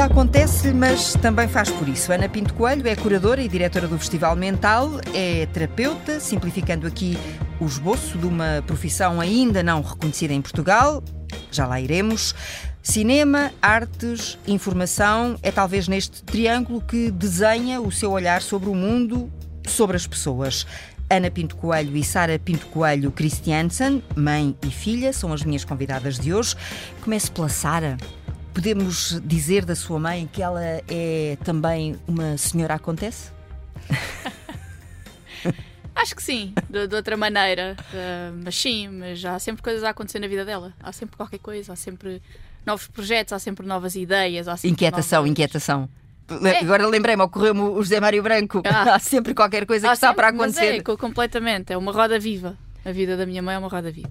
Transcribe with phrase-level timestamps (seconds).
[0.00, 2.10] vida acontece-lhe, mas também faz por isso.
[2.10, 7.18] Ana Pinto Coelho é curadora e diretora do Festival Mental, é terapeuta, simplificando aqui
[7.60, 11.02] o esboço de uma profissão ainda não reconhecida em Portugal.
[11.50, 12.34] Já lá iremos.
[12.82, 19.30] Cinema, artes, informação é talvez neste triângulo que desenha o seu olhar sobre o mundo,
[19.66, 20.66] sobre as pessoas.
[21.10, 26.18] Ana Pinto Coelho e Sara Pinto Coelho Christiansen, mãe e filha, são as minhas convidadas
[26.18, 26.54] de hoje.
[27.02, 27.98] Comece pela Sara.
[28.52, 33.30] Podemos dizer da sua mãe que ela é também uma senhora acontece?
[35.94, 37.76] Acho que sim, de, de outra maneira.
[37.92, 40.72] Uh, mas sim, mas há sempre coisas a acontecer na vida dela.
[40.82, 42.22] Há sempre qualquer coisa, há sempre
[42.64, 44.46] novos projetos, há sempre novas ideias.
[44.46, 45.30] Sempre inquietação, novas...
[45.30, 45.88] inquietação.
[46.42, 46.58] É.
[46.60, 48.62] Agora lembrei-me, ocorreu-me o José Mário Branco.
[48.64, 48.94] Ah.
[48.94, 50.82] Há sempre qualquer coisa que há está sempre, para acontecer.
[50.86, 51.72] Mas é, completamente.
[51.72, 52.56] É uma roda viva.
[52.84, 54.10] A vida da minha mãe é uma roda viva.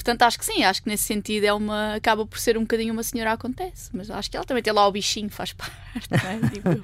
[0.00, 2.90] Portanto, acho que sim, acho que nesse sentido é uma, acaba por ser um bocadinho
[2.90, 5.74] uma senhora acontece, mas acho que ela também tem lá o bichinho, faz parte,
[6.10, 6.48] é?
[6.48, 6.82] tipo...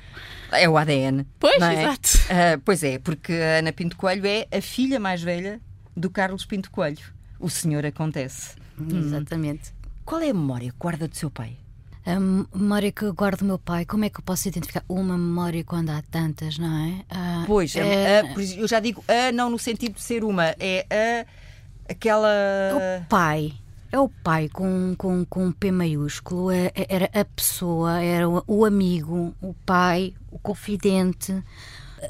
[0.53, 1.27] é o ADN.
[1.41, 1.73] Pois, é?
[1.73, 2.09] exato.
[2.25, 5.63] Uh, pois é, porque a Ana Pinto Coelho é a filha mais velha
[5.97, 7.03] do Carlos Pinto Coelho.
[7.41, 8.55] O senhor acontece.
[8.79, 8.99] Hum.
[8.99, 9.73] Exatamente.
[10.05, 11.57] Qual é a memória que guarda do seu pai?
[12.05, 15.17] A memória que eu guardo do meu pai, como é que eu posso identificar uma
[15.17, 17.05] memória quando há tantas, não é?
[17.09, 18.21] Ah, pois, é...
[18.21, 21.46] A, a, eu já digo a não no sentido de ser uma, é a
[21.89, 22.29] aquela.
[22.29, 23.53] É o pai.
[23.93, 28.65] É o pai com, com, com P maiúsculo, é, é, era a pessoa, era o
[28.65, 31.33] amigo, o pai, o confidente,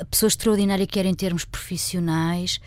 [0.01, 2.61] a pessoa extraordinária que era em termos profissionais,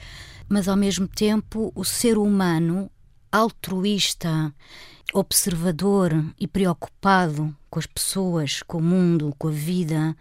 [0.48, 2.90] mas ao mesmo tempo o ser humano
[3.32, 4.54] altruísta,
[5.14, 10.16] observador e preocupado com as pessoas, com o mundo, com a vida,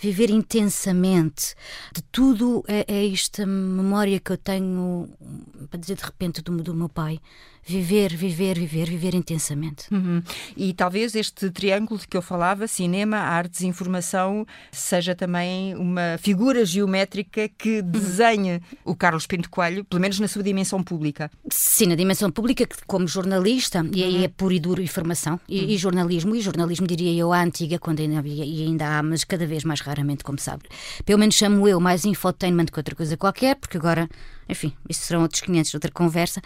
[0.00, 1.54] viver intensamente.
[1.94, 5.08] De tudo é, é esta memória que eu tenho,
[5.68, 7.20] para dizer de repente, do, do meu pai.
[7.62, 9.84] Viver, viver, viver, viver intensamente.
[9.92, 10.22] Uhum.
[10.56, 16.16] E talvez este triângulo de que eu falava, cinema, artes e informação, seja também uma
[16.18, 17.90] figura geométrica que uhum.
[17.90, 18.60] desenhe uhum.
[18.86, 21.30] o Carlos Pinto Coelho, pelo menos na sua dimensão pública.
[21.50, 24.24] Sim, na dimensão pública, como jornalista, e aí uhum.
[24.24, 25.78] é puro e duro informação, e, e, uhum.
[25.78, 29.46] jornalismo, e jornalismo diria eu à antiga, quando ainda havia, e ainda há, mas cada
[29.46, 30.64] vez mais raramente, como sabe.
[31.04, 34.08] Pelo menos chamo eu mais infotainment que outra coisa qualquer, porque agora
[34.50, 36.42] enfim, isso serão outros 500, outra conversa,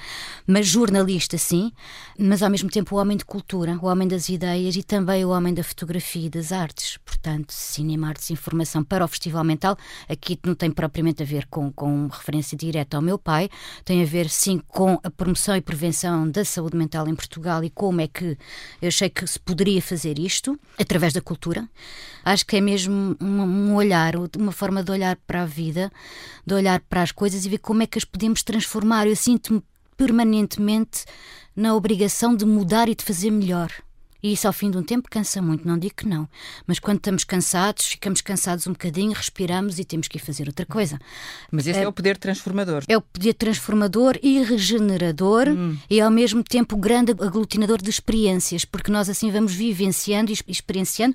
[0.47, 1.73] mas jornalista sim,
[2.19, 5.31] mas ao mesmo tempo o homem de cultura, o homem das ideias e também o
[5.31, 6.99] homem da fotografia e das artes.
[7.05, 9.77] Portanto, cinema, artes informação para o Festival Mental,
[10.09, 13.49] aqui não tem propriamente a ver com, com referência direta ao meu pai,
[13.85, 17.71] tem a ver sim com a promoção e prevenção da saúde mental em Portugal e
[17.71, 18.37] como é que
[18.81, 21.69] eu achei que se poderia fazer isto através da cultura.
[22.25, 25.93] Acho que é mesmo um, um olhar, uma forma de olhar para a vida,
[26.47, 29.07] de olhar para as coisas e ver como é que podemos transformar.
[29.07, 29.63] Eu sinto-me
[29.97, 31.05] permanentemente
[31.55, 33.71] na obrigação de mudar e de fazer melhor.
[34.25, 36.27] E isso ao fim de um tempo cansa muito, não digo que não.
[36.67, 40.65] Mas quando estamos cansados, ficamos cansados um bocadinho, respiramos e temos que ir fazer outra
[40.65, 40.99] coisa.
[41.51, 42.85] Mas esse é, é o poder transformador.
[42.89, 45.77] É o poder transformador e regenerador hum.
[45.91, 51.15] e ao mesmo tempo grande aglutinador de experiências, porque nós assim vamos vivenciando e experienciando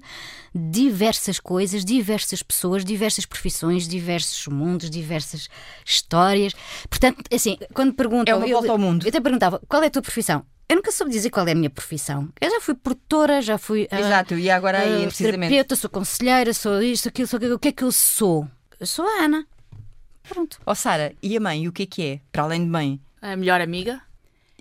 [0.53, 5.49] diversas coisas, diversas pessoas, diversas profissões, diversos mundos, diversas
[5.83, 6.53] histórias.
[6.87, 8.35] Portanto, assim, quando perguntam.
[8.35, 9.03] É uma volta eu, ao mundo.
[9.03, 10.45] Eu até perguntava qual é a tua profissão?
[10.69, 12.29] Eu nunca soube dizer qual é a minha profissão.
[12.39, 13.87] Eu já fui produtora, já fui.
[13.89, 15.49] Ah, Exato, e agora aí, uh, precisamente.
[15.49, 17.55] Terapeuta, sou conselheira, sou isto, aquilo, sou aquilo.
[17.55, 18.47] O que é que eu sou?
[18.79, 19.47] Eu sou a Ana.
[20.29, 20.59] Pronto.
[20.63, 22.19] Ó oh, Sara, e a mãe, o que é que é?
[22.31, 23.01] Para além de mãe?
[23.19, 23.99] A melhor amiga.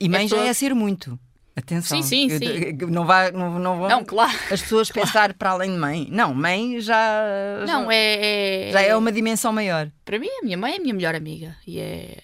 [0.00, 1.18] E mãe é já é ser muito.
[1.54, 2.00] Atenção.
[2.00, 2.72] Sim, sim, sim.
[2.88, 4.32] Não, vai, não, não vão não, claro.
[4.50, 5.06] as pessoas claro.
[5.06, 6.08] pensar para além de mãe.
[6.10, 7.24] Não, mãe já.
[7.66, 8.72] Não, já, é, é.
[8.72, 9.90] Já é uma dimensão maior.
[10.04, 12.18] Para mim, a minha mãe é a minha melhor amiga e é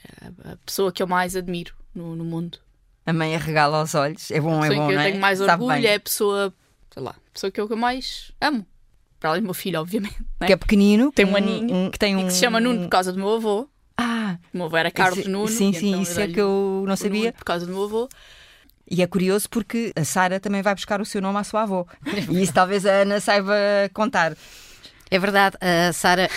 [0.44, 2.58] a pessoa que eu mais admiro no, no mundo.
[3.06, 4.30] A mãe arregala aos olhos.
[4.30, 5.04] É bom, é bom, que eu é?
[5.10, 6.54] tenho mais orgulho é a pessoa,
[6.90, 8.66] sei lá, a pessoa que eu mais amo.
[9.20, 10.16] Para além do meu filho, obviamente.
[10.40, 10.46] É?
[10.46, 11.10] Que é pequenino.
[11.12, 11.74] Tem um aninho.
[11.74, 12.26] Um, que, tem um...
[12.26, 13.68] que se chama Nuno por causa do meu avô.
[13.96, 14.38] Ah!
[14.52, 15.48] O meu avô era Carlos esse, Nuno.
[15.48, 17.32] Sim, sim, então isso é que eu não sabia.
[17.32, 18.08] Por causa do meu avô.
[18.90, 21.86] E é curioso porque a Sara também vai buscar o seu nome à sua avó.
[22.30, 23.54] E isso talvez a Ana saiba
[23.94, 24.36] contar.
[25.14, 26.28] É verdade, a Sara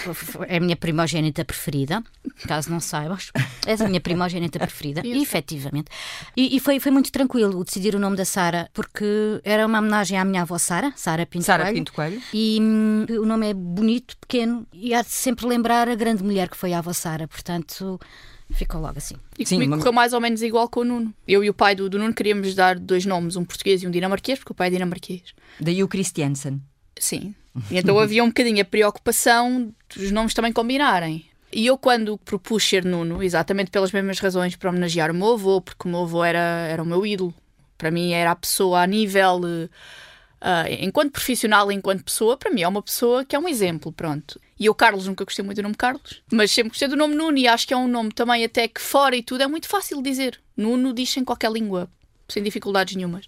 [0.47, 2.03] é a minha primogênita preferida,
[2.47, 3.31] caso não saibas.
[3.65, 5.89] És a minha primogênita preferida, e, efetivamente.
[6.35, 10.19] E, e, foi, foi muito tranquilo decidir o nome da Sara, porque era uma homenagem
[10.19, 11.75] à minha avó Sara, Sara Pinto Sara Coelho.
[11.75, 12.21] Pinto Coelho.
[12.31, 16.47] E hum, o nome é bonito, pequeno, e há de sempre lembrar a grande mulher
[16.47, 17.99] que foi a avó Sara, portanto.
[18.51, 19.15] Ficou logo assim.
[19.39, 21.11] E Sim, comigo correu mais ou menos igual com o Nuno.
[21.27, 23.91] Eu e o pai do, do Nuno queríamos dar dois nomes, um português e um
[23.91, 25.33] dinamarquês, porque o pai é dinamarquês.
[25.59, 26.61] Daí o Christiansen.
[26.99, 27.33] Sim.
[27.69, 31.25] E então havia um bocadinho a preocupação dos nomes também combinarem.
[31.51, 35.61] E eu, quando propus ser Nuno, exatamente pelas mesmas razões para homenagear o meu avô,
[35.61, 37.33] porque o meu avô era, era o meu ídolo.
[37.77, 39.41] Para mim era a pessoa a nível
[40.39, 44.39] Uh, enquanto profissional, enquanto pessoa, para mim é uma pessoa que é um exemplo, pronto.
[44.59, 47.37] E eu, Carlos, nunca gostei muito do nome Carlos, mas sempre gostei do nome Nuno
[47.37, 49.97] e acho que é um nome também até que fora e tudo é muito fácil
[49.97, 50.39] de dizer.
[50.55, 51.89] Nuno diz em qualquer língua,
[52.29, 53.27] sem dificuldades nenhumas.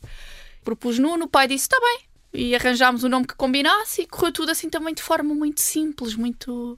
[0.64, 2.09] Propus Nuno, o pai disse, está bem.
[2.34, 6.16] E arranjámos um nome que combinasse e correu tudo assim também de forma muito simples,
[6.16, 6.78] muito...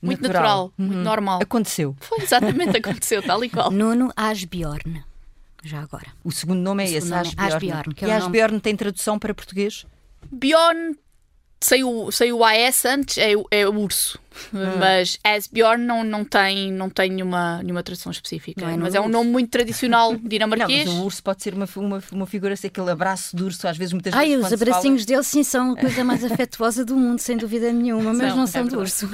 [0.00, 0.86] Muito natural, natural uhum.
[0.86, 1.38] muito normal.
[1.42, 1.96] Aconteceu.
[1.98, 3.70] Foi exatamente, aconteceu, tal e qual.
[3.70, 5.02] Nuno Asbjorn
[5.64, 6.06] já agora.
[6.22, 7.40] O segundo nome é esse, nome Asbjorn.
[7.42, 8.60] É Asbjorn que é e Asbjorn nome...
[8.60, 9.86] tem tradução para português?
[10.30, 10.96] Bjorn
[11.64, 14.18] sei o, sei o AS antes, é, é o urso.
[14.52, 14.78] Hum.
[14.78, 18.68] Mas Asbjorn não, não, tem, não tem nenhuma, nenhuma tradução específica.
[18.68, 20.84] É mas é um nome muito tradicional dinamarquês.
[20.86, 23.66] Não, mas o urso pode ser uma, uma, uma figura, assim, aquele abraço do urso,
[23.66, 24.44] às vezes, muitas Ai, vezes.
[24.44, 25.06] Ai, os abracinhos fala...
[25.06, 28.46] dele, sim, são a coisa mais afetuosa do mundo, sem dúvida nenhuma, mas são, não
[28.46, 29.08] são é do urso.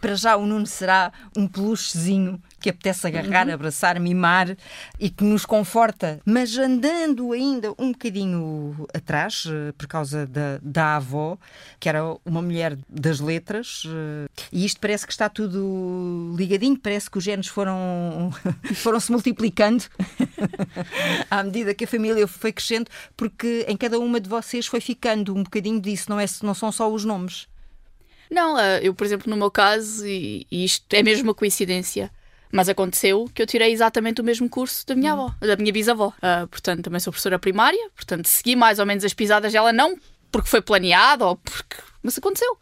[0.00, 3.54] Para já, o Nuno será um peluchezinho que apetece agarrar, uhum.
[3.54, 4.56] abraçar, mimar
[4.98, 10.96] e que nos conforta, mas andando ainda um bocadinho atrás, eh, por causa da, da
[10.96, 11.38] avó,
[11.78, 17.08] que era uma mulher das letras, eh, e isto parece que está tudo ligadinho, parece
[17.08, 18.32] que os genes foram,
[18.74, 19.84] foram se multiplicando
[21.30, 25.36] à medida que a família foi crescendo, porque em cada uma de vocês foi ficando
[25.36, 27.46] um bocadinho disso, não, é, não são só os nomes.
[28.28, 32.10] Não, eh, eu, por exemplo, no meu caso, e isto é mesmo uma coincidência,
[32.50, 36.08] mas aconteceu que eu tirei exatamente o mesmo curso da minha avó, da minha bisavó.
[36.18, 39.96] Uh, portanto, também sou professora primária, portanto, segui mais ou menos as pisadas dela, não
[40.30, 41.76] porque foi planeado ou porque.
[42.02, 42.58] Mas aconteceu.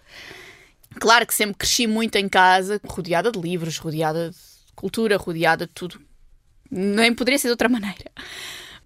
[0.98, 4.36] Claro que sempre cresci muito em casa, rodeada de livros, rodeada de
[4.74, 6.00] cultura, rodeada de tudo.
[6.70, 8.10] Nem poderia ser de outra maneira.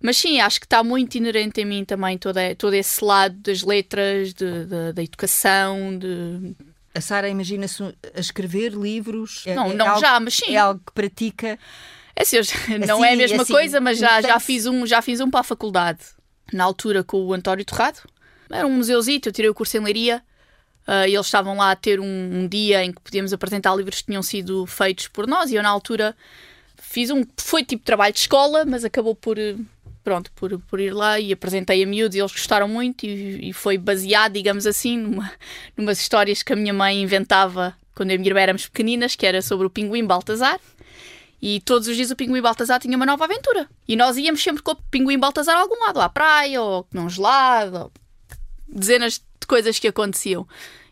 [0.01, 3.63] Mas sim, acho que está muito inerente em mim também todo, todo esse lado das
[3.63, 6.55] letras, de, de, da educação, de
[6.99, 9.45] a Sara imagina-se a escrever livros?
[9.47, 10.55] É, não, é, não algo, já, mas sim.
[10.55, 11.59] É algo que pratica?
[12.15, 12.37] É assim,
[12.87, 15.31] não assim, é a mesma assim, coisa, mas já, já, fiz um, já fiz um
[15.31, 16.01] para a faculdade,
[16.53, 18.01] na altura com o António Torrado.
[18.51, 20.23] Era um museuzito, eu tirei o curso em Leiria.
[20.87, 24.01] Uh, e eles estavam lá a ter um, um, dia em que podíamos apresentar livros
[24.01, 25.51] que tinham sido feitos por nós.
[25.51, 26.17] E eu, na altura,
[26.79, 27.25] fiz um.
[27.37, 29.37] Foi tipo trabalho de escola, mas acabou por,
[30.09, 33.53] pronto, por, por ir lá e apresentei a miúdos e eles gostaram muito e, e
[33.53, 35.31] foi baseado, digamos assim, numa,
[35.77, 39.27] numas histórias que a minha mãe inventava quando eu e minha irmã éramos pequeninas, que
[39.27, 40.59] era sobre o pinguim Baltazar.
[41.43, 43.69] E todos os dias o pinguim Baltazar tinha uma nova aventura.
[43.87, 47.11] E nós íamos sempre com o pinguim Baltazar a algum lado, à praia, ou num
[47.11, 47.93] gelado,
[48.67, 50.49] dezenas de coisas que aconteciam.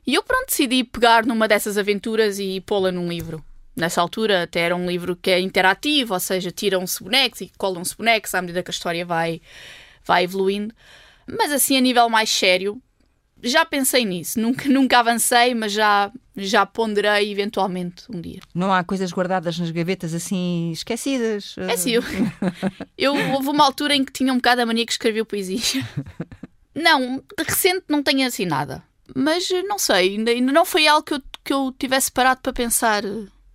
[0.07, 3.43] E eu, pronto, decidi pegar numa dessas aventuras e pô-la num livro
[3.77, 7.97] nessa altura até era um livro que é interativo, ou seja, tiram-se bonecos e colam-se
[7.97, 9.41] bonecos à medida que a história vai,
[10.05, 10.75] vai evoluindo.
[11.27, 12.81] Mas assim, a nível mais sério,
[13.43, 14.41] já pensei nisso.
[14.41, 18.41] Nunca, nunca avancei, mas já, já ponderei eventualmente um dia.
[18.55, 21.55] Não há coisas guardadas nas gavetas assim esquecidas?
[21.59, 21.93] É sim.
[21.93, 22.03] Eu,
[22.97, 25.61] eu houve uma altura em que tinha um bocado a mania que escreveu poesia.
[26.75, 28.83] Não, de recente não tenho assim nada.
[29.15, 32.53] Mas não sei, ainda, ainda não foi algo que eu, que eu tivesse parado para
[32.53, 33.03] pensar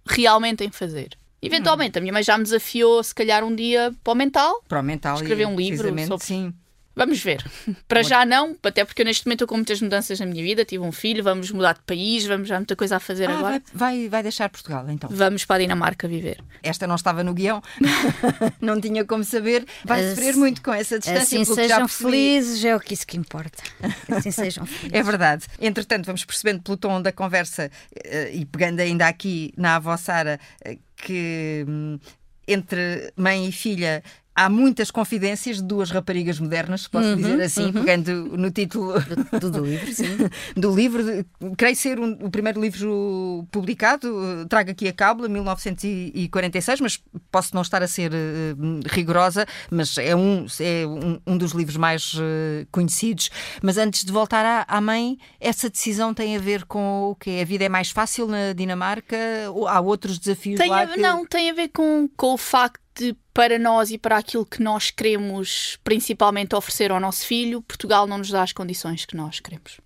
[0.06, 1.18] realmente em fazer.
[1.42, 2.00] Eventualmente, hum.
[2.00, 4.64] a minha mãe já me desafiou, se calhar, um dia para o mental.
[4.68, 6.26] Para o mental, escrever um livro sobre.
[6.26, 6.54] Sim.
[6.96, 7.44] Vamos ver.
[7.88, 10.66] Para já não, até porque eu neste momento estou com muitas mudanças na minha vida.
[10.66, 13.62] Tive um filho, vamos mudar de país, vamos já muita coisa a fazer ah, agora.
[13.74, 15.10] Vai, vai, vai, deixar Portugal então?
[15.12, 16.44] Vamos para a Dinamarca viver.
[16.62, 17.62] Esta não estava no guião,
[18.60, 19.66] não tinha como saber.
[19.86, 21.42] Vai sofrer muito com essa distância.
[21.42, 23.64] Assim sejam felizes, é o que isso que importa.
[24.10, 24.94] Assim sejam felizes.
[24.94, 25.46] É verdade.
[25.60, 27.72] Entretanto, vamos percebendo pelo tom da conversa
[28.04, 32.00] eh, e pegando ainda aqui na avó Sara eh, que hum,
[32.48, 34.04] entre mãe e filha
[34.36, 37.74] há muitas confidências de duas raparigas modernas, posso uhum, dizer assim, uhum.
[37.74, 38.94] pegando no título
[39.40, 40.18] do, do livro, sim.
[40.56, 41.26] do livro,
[41.58, 47.62] creio ser um, o primeiro livro publicado, trago aqui a cábula, 1946, mas posso não
[47.62, 52.66] estar a ser uh, rigorosa, mas é um, é um, um dos livros mais uh,
[52.72, 53.30] conhecidos.
[53.62, 57.42] Mas antes de voltar à, à, mãe, essa decisão tem a ver com o que
[57.42, 59.18] A vida é mais fácil na Dinamarca?
[59.54, 60.82] Ou há outros desafios tem lá?
[60.82, 61.00] A, que...
[61.00, 64.62] Não, tem a ver com, com o facto de, para nós e para aquilo que
[64.62, 69.40] nós queremos principalmente oferecer ao nosso filho, Portugal não nos dá as condições que nós
[69.40, 69.80] queremos.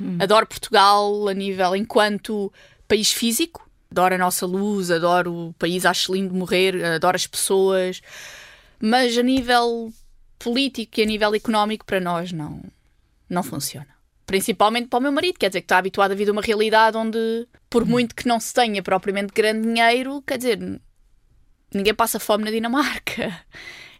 [0.00, 0.18] Hum.
[0.20, 2.52] Adoro Portugal a nível enquanto
[2.86, 8.00] país físico, adoro a nossa luz, adoro o país, acho lindo morrer, adoro as pessoas,
[8.80, 9.92] mas a nível
[10.38, 12.62] político e a nível económico para nós não,
[13.28, 13.88] não funciona.
[14.26, 17.46] Principalmente para o meu marido, quer dizer que está habituado a vir uma realidade onde,
[17.70, 17.86] por hum.
[17.86, 20.80] muito que não se tenha propriamente grande dinheiro, quer dizer,
[21.76, 23.38] Ninguém passa fome na Dinamarca.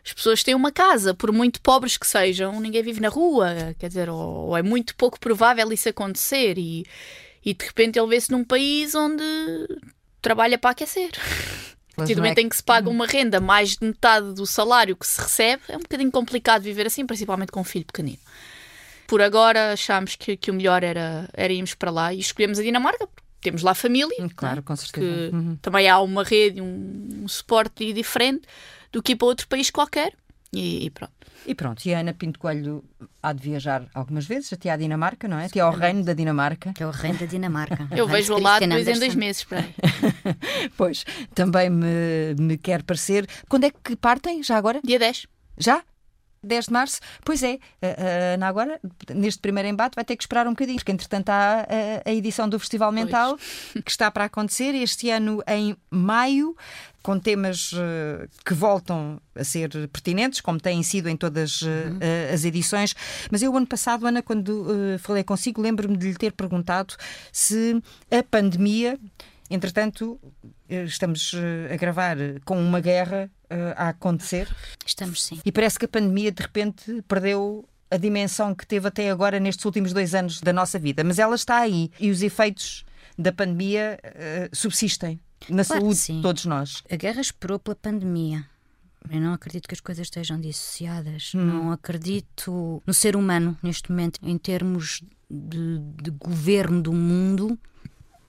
[0.05, 3.75] As pessoas têm uma casa, por muito pobres que sejam, ninguém vive na rua.
[3.79, 6.59] Quer dizer, ou, ou é muito pouco provável isso acontecer.
[6.59, 6.87] E,
[7.45, 9.23] e de repente ele vê-se num país onde
[10.23, 11.11] trabalha para aquecer.
[11.93, 14.95] A partir do momento em que se paga uma renda mais de metade do salário
[14.95, 18.19] que se recebe, é um bocadinho complicado viver assim, principalmente com um filho pequenino.
[19.07, 22.63] por agora achámos que, que o melhor era, era irmos para lá e escolhemos a
[22.63, 23.09] Dinamarca.
[23.47, 25.31] Temos lá família, hum, claro, com certeza.
[25.33, 25.55] Uhum.
[25.63, 28.43] Também há uma rede, um, um suporte diferente
[28.91, 30.13] do que ir para outro país qualquer.
[30.53, 31.13] E, e, pronto.
[31.47, 32.83] E pronto, e a Ana Pinto Coelho
[33.23, 35.47] há de viajar algumas vezes até à Dinamarca, não é?
[35.47, 36.71] Até ao reino da Dinamarca.
[36.71, 37.87] Até ao reino da Dinamarca.
[37.97, 39.63] Eu vejo lá depois em dois meses, para
[40.77, 43.29] Pois, também me, me quer parecer.
[43.49, 44.81] Quando é que partem, já agora?
[44.83, 45.29] Dia 10.
[45.57, 45.85] Já?
[46.47, 47.01] 10 de março?
[47.25, 48.81] Pois é, a Ana agora,
[49.15, 52.49] neste primeiro embate, vai ter que esperar um bocadinho, porque entretanto há a, a edição
[52.49, 53.85] do Festival Mental pois.
[53.85, 56.57] que está para acontecer este ano em maio,
[57.03, 61.99] com temas uh, que voltam a ser pertinentes, como têm sido em todas uh, uhum.
[61.99, 62.97] uh, as edições.
[63.31, 64.67] Mas eu, ano passado, Ana, quando
[64.99, 66.95] falei consigo, lembro-me de lhe ter perguntado
[67.31, 68.99] se a pandemia
[69.49, 70.19] Entretanto,
[70.69, 73.36] eh, estamos eh, a gravar com uma guerra eh,
[73.77, 74.49] a acontecer.
[74.85, 75.41] Estamos sim.
[75.45, 79.65] E parece que a pandemia de repente perdeu a dimensão que teve até agora nestes
[79.65, 81.05] últimos dois anos da nossa vida.
[81.05, 82.85] Mas ela está aí e os efeitos
[83.17, 86.83] da pandemia uh, subsistem na claro saúde de todos nós.
[86.91, 88.45] A guerra esperou pela pandemia.
[89.09, 91.33] Eu não acredito que as coisas estejam dissociadas.
[91.35, 91.45] Hum.
[91.45, 97.57] Não acredito no ser humano neste momento, em termos de, de governo do mundo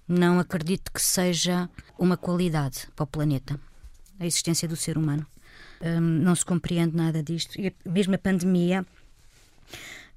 [0.08, 1.70] não acredito que seja
[2.00, 3.60] uma qualidade para o planeta,
[4.20, 5.26] a existência do ser humano.
[5.82, 7.60] Um, não se compreende nada disto.
[7.60, 8.86] E mesmo a pandemia,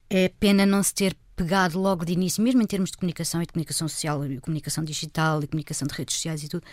[0.09, 3.47] é pena não se ter pegado logo de início, mesmo em termos de comunicação e
[3.47, 6.65] de comunicação social, e comunicação digital e comunicação de redes sociais e tudo,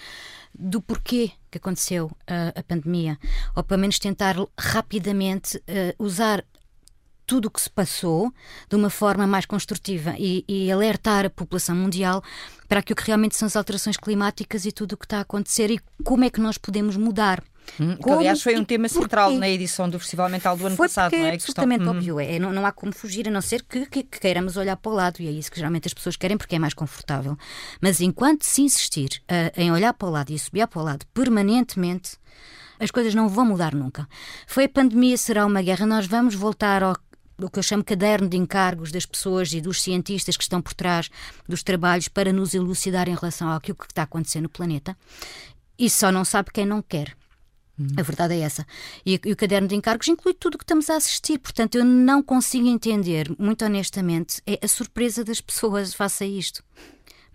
[0.53, 3.17] do porquê que aconteceu a, a pandemia,
[3.55, 6.43] ou pelo menos tentar rapidamente uh, usar
[7.27, 8.33] tudo o que se passou
[8.69, 12.23] de uma forma mais construtiva e, e, alertar a população mundial
[12.69, 15.69] para aquilo que realmente são as alterações climáticas e tudo o que está a acontecer
[15.69, 17.43] e como é que nós podemos mudar.
[17.79, 21.11] Hum, que, aliás, foi um tema central na edição do Festival Mental do ano passado,
[21.11, 21.31] não é?
[21.31, 21.93] é absolutamente questão...
[21.93, 21.97] Hum.
[21.97, 22.19] óbvio.
[22.19, 24.89] É, não, não, há como fugir, a não ser que, que, que, queiramos olhar para
[24.89, 27.37] o lado, e é isso que geralmente as pessoas querem porque é mais confortável.
[27.81, 31.05] Mas enquanto se insistir uh, em olhar para o lado e subir para o lado
[31.13, 32.17] permanentemente,
[32.79, 34.07] as coisas não vão mudar nunca.
[34.45, 36.95] Foi a pandemia, será uma guerra, nós vamos voltar ao
[37.39, 40.73] o que eu chamo caderno de encargos das pessoas e dos cientistas que estão por
[40.73, 41.09] trás
[41.47, 44.97] dos trabalhos para nos elucidar em relação àquilo que está acontecendo no planeta.
[45.77, 47.15] E só não sabe quem não quer.
[47.95, 48.65] A verdade é essa.
[49.05, 51.37] E, e, o caderno de encargos inclui tudo o que estamos a assistir.
[51.37, 56.63] Portanto, eu não consigo entender, muito honestamente, é a surpresa das pessoas face a isto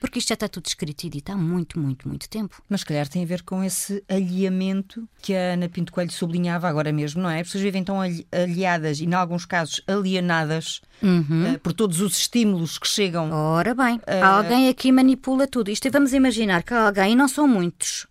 [0.03, 2.61] porque isto já está tudo escrito e dito há muito, muito, muito tempo.
[2.69, 6.69] Mas, se calhar, tem a ver com esse alinhamento que a Ana Pinto Coelho sublinhava
[6.69, 7.39] agora mesmo, não é?
[7.39, 11.55] As pessoas vivem tão aliadas e, em alguns casos, alienadas uhum.
[11.55, 13.31] uh, por todos os estímulos que chegam.
[13.31, 14.25] Ora bem, uh...
[14.25, 15.71] alguém aqui manipula tudo.
[15.71, 18.09] Isto vamos imaginar que alguém, e não são muitos,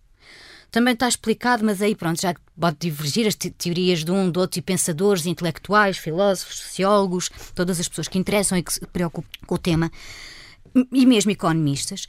[0.70, 4.40] também está explicado, mas aí pronto, já pode divergir as te teorias de um, do
[4.40, 9.28] outro, e pensadores, intelectuais, filósofos, sociólogos, todas as pessoas que interessam e que se preocupam
[9.46, 9.92] com o tema
[10.92, 12.06] e mesmo economistas,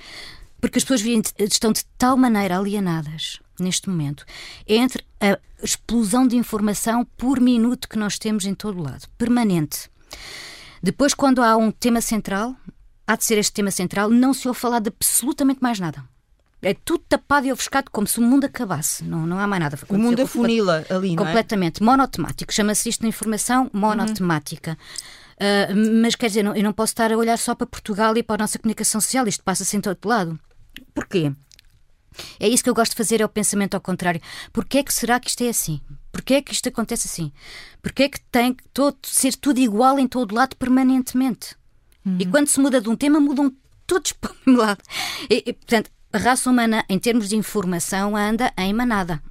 [0.60, 1.02] porque as pessoas
[1.40, 4.26] estão de tal maneira alienadas neste momento
[4.68, 9.90] entre a explosão de informação por minuto que nós temos em todo o lado, permanente.
[10.82, 12.56] Depois, quando há um tema central,
[13.08, 16.04] há de ser este tema central, não se ouve falar de absolutamente mais nada.
[16.62, 19.04] É tudo tapado e ofuscado como se o mundo acabasse.
[19.04, 19.78] Não, não há mais nada.
[19.90, 21.28] O mundo afunila ali, não é?
[21.28, 21.84] Completamente.
[21.84, 22.54] Monotemático.
[22.54, 24.72] Chama-se isto de informação monotemática.
[24.72, 24.78] Uhum.
[25.44, 28.24] Uh, mas quer dizer, não, eu não posso estar a olhar só para Portugal e
[28.24, 30.40] para a nossa comunicação social, isto passa-se em todo lado.
[30.94, 31.34] Porquê?
[32.40, 34.22] É isso que eu gosto de fazer, é o pensamento ao contrário.
[34.54, 35.82] Porquê é que será que isto é assim?
[36.14, 37.32] Porquê é que isto acontece assim?
[37.82, 41.56] Porquê é que tem que todo, ser tudo igual em todo lado permanentemente?
[42.06, 42.18] Uhum.
[42.20, 43.52] E quando se muda de um tema, mudam
[43.86, 44.82] todos para o mesmo lado.
[45.30, 49.22] E, e, portanto, a raça humana, em termos de informação, anda em manada.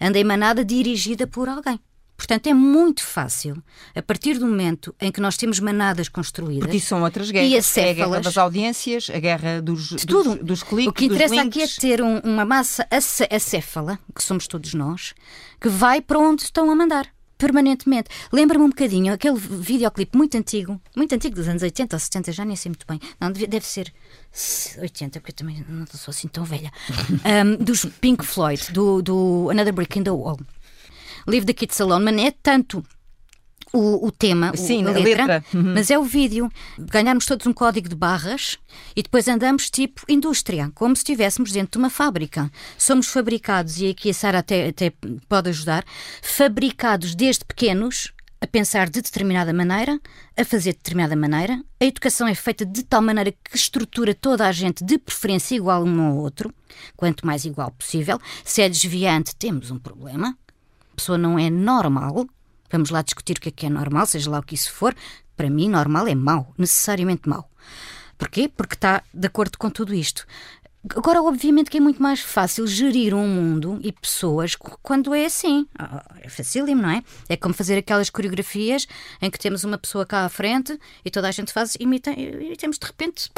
[0.00, 1.78] Anda em manada dirigida por alguém.
[2.16, 3.62] Portanto, é muito fácil,
[3.94, 6.64] a partir do momento em que nós temos manadas construídas.
[6.64, 7.50] Porque isso são outras guerras.
[7.50, 10.36] E acéfalas, é a guerra das audiências, a guerra dos, de tudo.
[10.36, 10.88] dos, dos cliques.
[10.88, 12.86] O que interessa aqui é ter um, uma massa
[13.30, 15.14] acéfala, que somos todos nós,
[15.60, 17.06] que vai para onde estão a mandar.
[17.38, 18.08] Permanentemente.
[18.32, 22.46] Lembra-me um bocadinho aquele videoclipe muito antigo, muito antigo dos anos 80 ou 70, já
[22.46, 22.98] nem sei muito bem.
[23.20, 23.92] Não, deve, deve ser
[24.80, 26.72] 80, porque eu também não sou assim tão velha.
[27.26, 30.38] Um, dos Pink Floyd, do, do Another Brick in the Wall.
[31.26, 32.84] Leave the Kids Alone, mas é tanto
[33.72, 35.44] o, o, tema, Sim, a, letra, letra.
[35.52, 35.74] Uhum.
[35.74, 36.50] mas é o vídeo.
[36.78, 38.58] Ganhamos todos um código de barras
[38.94, 42.50] e depois andamos tipo indústria, como se estivéssemos dentro de uma fábrica.
[42.78, 44.92] Somos fabricados, e aqui a Sara até, até
[45.28, 45.84] pode ajudar,
[46.22, 49.98] fabricados desde pequenos a pensar de determinada maneira,
[50.36, 51.60] a fazer de determinada maneira.
[51.80, 55.84] A educação é feita de tal maneira que estrutura toda a gente de preferência igual
[55.84, 56.54] um ao outro,
[56.96, 58.18] quanto mais igual possível.
[58.44, 60.36] Se é desviante, temos um problema
[60.96, 62.26] pessoa não é normal,
[62.70, 64.94] vamos lá discutir o que é que é normal, seja lá o que isso for,
[65.36, 67.48] para mim, normal é mau, necessariamente mau.
[68.18, 68.48] Porquê?
[68.48, 70.26] Porque está de acordo com tudo isto.
[70.94, 75.66] Agora, obviamente que é muito mais fácil gerir um mundo e pessoas quando é assim.
[75.76, 77.02] Ah, é facílimo, não é?
[77.28, 78.86] É como fazer aquelas coreografias
[79.20, 82.56] em que temos uma pessoa cá à frente e toda a gente faz, imita, e
[82.56, 83.30] temos de repente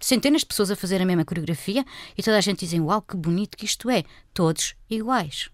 [0.00, 1.84] centenas de pessoas a fazer a mesma coreografia
[2.18, 4.02] e toda a gente dizem, uau, que bonito que isto é.
[4.34, 5.50] Todos iguais.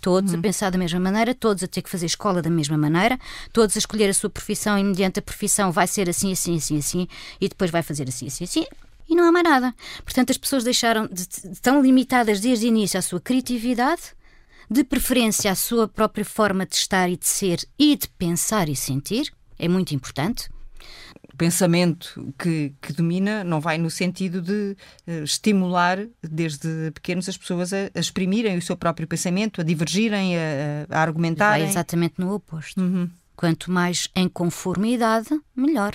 [0.00, 0.38] Todos uhum.
[0.38, 3.18] a pensar da mesma maneira, todos a ter que fazer escola da mesma maneira,
[3.52, 6.78] todos a escolher a sua profissão e mediante a profissão vai ser assim, assim, assim,
[6.78, 7.08] assim
[7.40, 8.66] e depois vai fazer assim, assim, assim
[9.08, 9.74] e não há mais nada.
[10.04, 14.02] Portanto, as pessoas deixaram de, de, tão limitadas desde o início à sua criatividade,
[14.68, 18.74] de preferência à sua própria forma de estar e de ser e de pensar e
[18.74, 20.50] sentir, é muito importante.
[21.36, 24.76] Pensamento que, que domina não vai no sentido de
[25.06, 30.36] uh, estimular desde pequenos as pessoas a, a, exprimirem o seu próprio pensamento, a divergirem,
[30.36, 31.64] a, a argumentarem.
[31.64, 32.80] Vai exatamente no oposto.
[32.80, 33.08] Uhum.
[33.36, 35.94] Quanto mais em conformidade, melhor.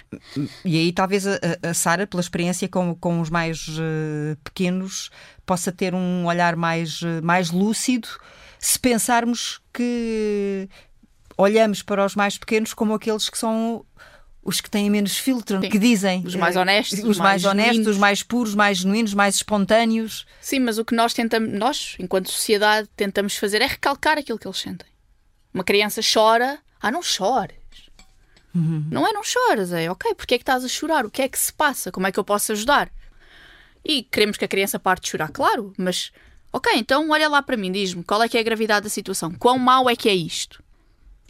[0.64, 5.10] E aí talvez a, a Sara, pela experiência com, com os mais uh, pequenos,
[5.44, 8.08] possa ter um olhar mais, uh, mais lúcido
[8.62, 10.70] se pensarmos que
[11.36, 13.84] olhamos para os mais pequenos como aqueles que são
[14.44, 15.70] os que têm menos filtro, Sim.
[15.70, 16.24] que dizem.
[16.26, 17.00] Os mais honestos.
[17.00, 20.26] Os mais, mais honestos, os mais puros, mais genuínos, mais espontâneos.
[20.42, 24.48] Sim, mas o que nós tentamos, nós, enquanto sociedade, tentamos fazer é recalcar aquilo que
[24.48, 24.88] eles sentem.
[25.54, 27.56] Uma criança chora ah, não chores.
[28.54, 28.86] Uhum.
[28.92, 31.06] Não é não chores, é ok, porque é que estás a chorar?
[31.06, 31.92] O que é que se passa?
[31.92, 32.92] Como é que eu posso ajudar?
[33.86, 36.12] E queremos que a criança parte de chorar, claro, mas
[36.52, 39.32] ok, então olha lá para mim, diz-me qual é que é a gravidade da situação,
[39.34, 40.62] quão mau é que é isto?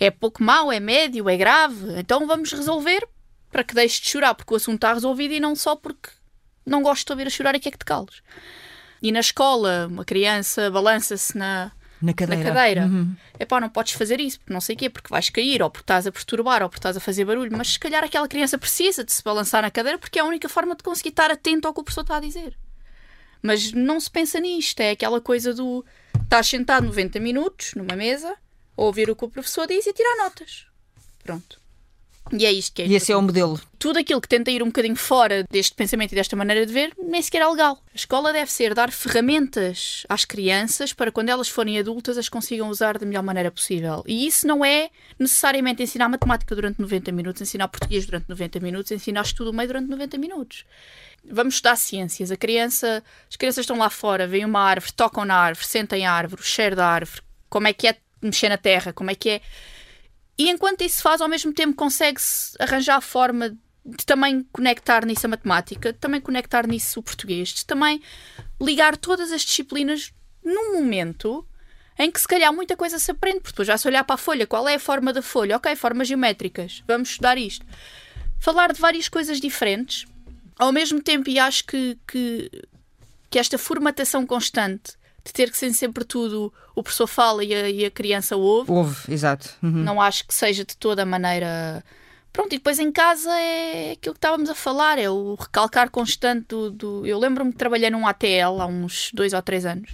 [0.02, 2.00] É pouco mau, é médio, é grave?
[2.00, 3.08] Então vamos resolver
[3.52, 6.10] para que deixe de chorar, porque o assunto está resolvido e não só porque
[6.66, 8.24] não gosto de ouvir a chorar e que é que te cales.
[9.00, 12.44] E na escola, uma criança balança-se na, na cadeira.
[12.44, 12.86] Na cadeira.
[12.86, 13.16] Uhum.
[13.40, 15.84] Epá, não podes fazer isso, porque não sei o quê, porque vais cair, ou porque
[15.84, 17.56] estás a perturbar, ou porque estás a fazer barulho.
[17.56, 20.50] Mas se calhar aquela criança precisa de se balançar na cadeira porque é a única
[20.50, 22.58] forma de conseguir estar atento ao que o professor está a dizer.
[23.40, 25.86] Mas não se pensa nisto, é aquela coisa do
[26.24, 28.36] estás sentado 90 minutos numa mesa,
[28.86, 30.66] ouvir o que o professor diz e tirar notas.
[31.24, 31.62] Pronto.
[32.32, 32.88] E é isto que é.
[32.88, 33.60] E esse é o modelo.
[33.78, 36.94] Tudo aquilo que tenta ir um bocadinho fora deste pensamento e desta maneira de ver,
[36.98, 37.78] nem sequer é legal.
[37.92, 42.70] A escola deve ser dar ferramentas às crianças para quando elas forem adultas as consigam
[42.70, 44.04] usar da melhor maneira possível.
[44.08, 44.90] E isso não é
[45.20, 49.90] necessariamente ensinar matemática durante 90 minutos, ensinar português durante 90 minutos, ensinar estudo meio durante
[49.90, 50.66] 90 minutos.
[51.30, 52.32] Vamos estudar ciências.
[52.32, 56.14] A criança, as crianças estão lá fora, veem uma árvore, tocam na árvore, sentem a
[56.14, 59.30] árvore, o cheiro da árvore, como é que é mexer na terra, como é que
[59.30, 59.42] é
[60.42, 63.56] e enquanto isso faz, ao mesmo tempo consegue-se arranjar a forma
[63.86, 68.02] de também conectar nisso a matemática, de também conectar nisso o português, de também
[68.60, 70.12] ligar todas as disciplinas
[70.44, 71.48] num momento
[72.00, 74.18] em que se calhar muita coisa se aprende, porque depois já se olhar para a
[74.18, 75.58] folha, qual é a forma da folha?
[75.58, 77.64] Ok, formas geométricas, vamos estudar isto.
[78.40, 80.08] Falar de várias coisas diferentes,
[80.58, 82.50] ao mesmo tempo, e acho que, que,
[83.30, 87.70] que esta formatação constante de ter que ser sempre tudo o professor fala e a,
[87.70, 88.72] e a criança ouve.
[88.72, 89.50] Ouve, exato.
[89.62, 89.84] Uhum.
[89.84, 91.84] Não acho que seja de toda a maneira.
[92.34, 96.48] Pronto, e depois em casa é aquilo que estávamos a falar, é o recalcar constante
[96.48, 96.72] do.
[96.72, 97.06] do...
[97.06, 99.92] Eu lembro-me que trabalhei num ATL há uns dois ou três anos,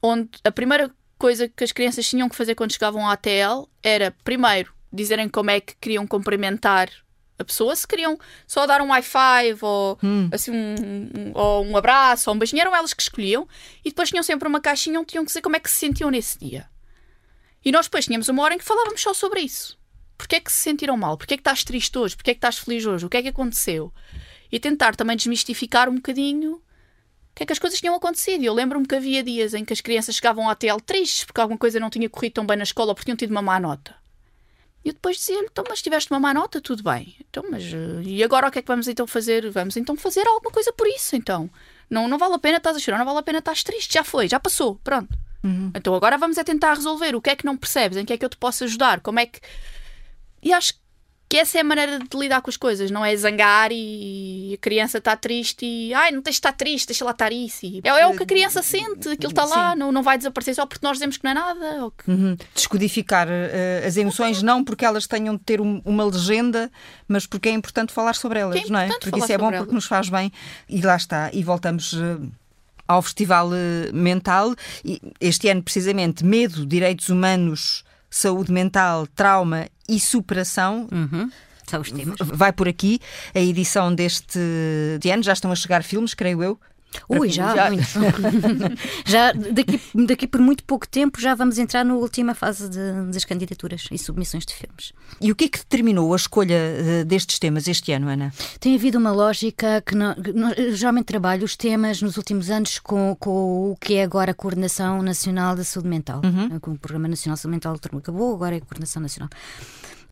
[0.00, 4.14] onde a primeira coisa que as crianças tinham que fazer quando chegavam ao ATL era,
[4.22, 6.88] primeiro, dizerem como é que queriam cumprimentar
[7.38, 10.28] a pessoa, se queriam só dar um high five ou, hum.
[10.32, 13.46] assim, um, um, ou um abraço ou um beijinho, eram elas que escolhiam
[13.84, 16.10] e depois tinham sempre uma caixinha onde tinham que dizer como é que se sentiam
[16.10, 16.68] nesse dia.
[17.64, 19.78] E nós depois tínhamos uma hora em que falávamos só sobre isso.
[20.16, 21.16] Porquê é que se sentiram mal?
[21.18, 22.16] Porquê é que estás triste hoje?
[22.16, 23.04] Porquê é que estás feliz hoje?
[23.04, 23.92] O que é que aconteceu?
[24.50, 26.62] E tentar também desmistificar um bocadinho o
[27.36, 28.42] que é que as coisas tinham acontecido.
[28.44, 31.58] Eu lembro-me que havia dias em que as crianças chegavam à TL tristes porque alguma
[31.58, 33.94] coisa não tinha corrido tão bem na escola ou porque tinham tido uma má nota.
[34.84, 37.16] E eu depois dizia-lhe, então, mas tiveste uma má nota, tudo bem.
[37.28, 39.50] Então, mas eh, e agora o que é que vamos então fazer?
[39.50, 41.50] Vamos então fazer alguma coisa por isso, então.
[41.90, 44.04] Não, não vale a pena estás a chorar, não vale a pena estás triste, já
[44.04, 45.16] foi, já passou, pronto.
[45.42, 45.70] Uhum.
[45.74, 48.18] Então agora vamos é tentar resolver o que é que não percebes, em que é
[48.18, 49.40] que eu te posso ajudar, como é que.
[50.42, 50.80] E acho que
[51.28, 54.58] que essa é a maneira de lidar com as coisas, não é zangar e a
[54.58, 57.66] criança está triste e ai, não tens de estar triste, deixa lá estar isso.
[57.82, 60.64] É, é, o que a criança sente, aquilo está lá, não, não vai desaparecer só
[60.66, 61.92] porque nós dizemos que não é nada.
[61.98, 62.10] Que...
[62.10, 62.36] Uhum.
[62.54, 66.70] Descodificar uh, as emoções, não porque elas tenham de ter um, uma legenda,
[67.08, 68.88] mas porque é importante falar sobre elas, é não é?
[69.00, 70.30] Porque isso é bom porque nos faz bem
[70.68, 71.30] e lá está.
[71.32, 71.92] E voltamos.
[71.92, 72.30] Uh,
[72.88, 74.54] ao Festival uh, Mental,
[75.20, 80.88] este ano precisamente Medo, Direitos Humanos saúde mental, trauma e superação.
[80.92, 81.30] Uhum.
[81.66, 82.16] São os temas.
[82.20, 83.00] Vai por aqui
[83.34, 84.38] a edição deste
[85.00, 85.22] de ano.
[85.22, 86.60] Já estão a chegar filmes, creio eu.
[87.08, 87.70] Ui, já, já.
[87.70, 87.86] muito.
[89.04, 93.24] já daqui, daqui por muito pouco tempo já vamos entrar na última fase de, das
[93.24, 94.92] candidaturas e submissões de filmes.
[95.20, 98.32] E o que é que determinou a escolha eh, destes temas este ano, Ana?
[98.60, 100.14] Tem havido uma lógica que não,
[100.72, 105.02] geralmente trabalho os temas nos últimos anos com, com o que é agora a Coordenação
[105.02, 106.20] Nacional da Saúde Mental.
[106.24, 106.58] Uhum.
[106.60, 109.28] Com o Programa Nacional de Saúde Mental acabou, agora é a Coordenação Nacional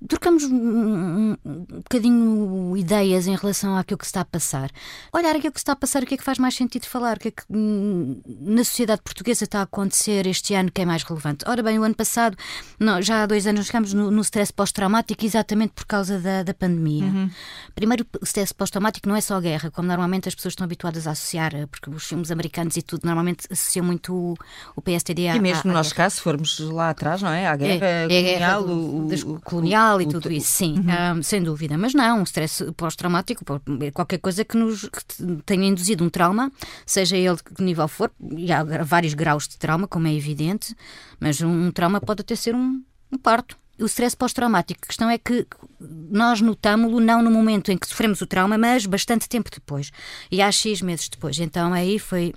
[0.07, 4.71] trocamos um, bocadinho ideias em relação àquilo que se está a passar.
[5.13, 7.17] Olhar aquilo que se está a passar, o que é que faz mais sentido falar,
[7.17, 10.85] o que é que hum, na sociedade portuguesa está a acontecer este ano que é
[10.87, 11.45] mais relevante.
[11.49, 12.37] Ora bem, o ano passado,
[12.79, 16.55] não, já há dois anos, ficamos no, no stress pós-traumático exatamente por causa da, da
[16.55, 17.05] pandemia.
[17.05, 17.31] Uhum.
[17.75, 21.13] Primeiro, o stress pós-traumático não é só guerra, como normalmente as pessoas estão habituadas a
[21.13, 24.35] associar, eh, porque os filmes americanos e tudo normalmente associam muito o,
[24.77, 26.05] o PSTD à E mesmo no nosso guerra.
[26.05, 27.47] caso, se formos lá atrás, não é?
[27.47, 31.19] À guerra é, é a guerra do, o, o, colonial e tudo isso, sim, uhum.
[31.19, 31.77] um, sem dúvida.
[31.79, 33.45] Mas não, um stress pós-traumático,
[33.93, 36.51] qualquer coisa que nos que tenha induzido um trauma,
[36.87, 40.75] seja ele de que nível for, e há vários graus de trauma, como é evidente,
[41.21, 43.57] mas um trauma pode até ser um, um parto.
[43.81, 45.47] O stress pós-traumático, a questão é que
[45.81, 49.91] nós notámos-lo não no momento em que sofremos o trauma, mas bastante tempo depois.
[50.31, 51.41] E há X meses depois.
[51.41, 52.33] Então aí foi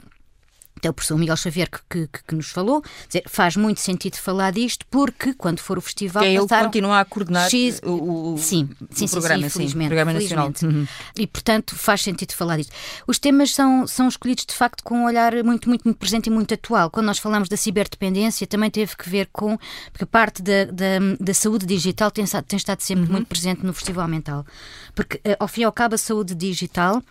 [0.77, 4.51] até o professor Miguel Xavier que, que, que, nos falou, dizer, faz muito sentido falar
[4.51, 7.81] disto porque quando for o festival que é ele continua a coordenar X...
[7.83, 10.51] o, o, sim, sim, o programa, sim, sim, programa nacional.
[10.63, 10.87] Uhum.
[11.15, 12.73] E portanto faz sentido falar disto.
[13.05, 16.29] Os temas são, são escolhidos de facto com um olhar muito, muito, muito presente e
[16.29, 16.89] muito atual.
[16.89, 19.57] Quando nós falamos da ciberdependência também teve que ver com,
[19.91, 23.11] porque parte da, da, da saúde digital tem, tem estado sempre uhum.
[23.11, 24.45] muito presente no Festival Mental.
[24.95, 27.01] Porque eh, ao fim e ao cabo a saúde digital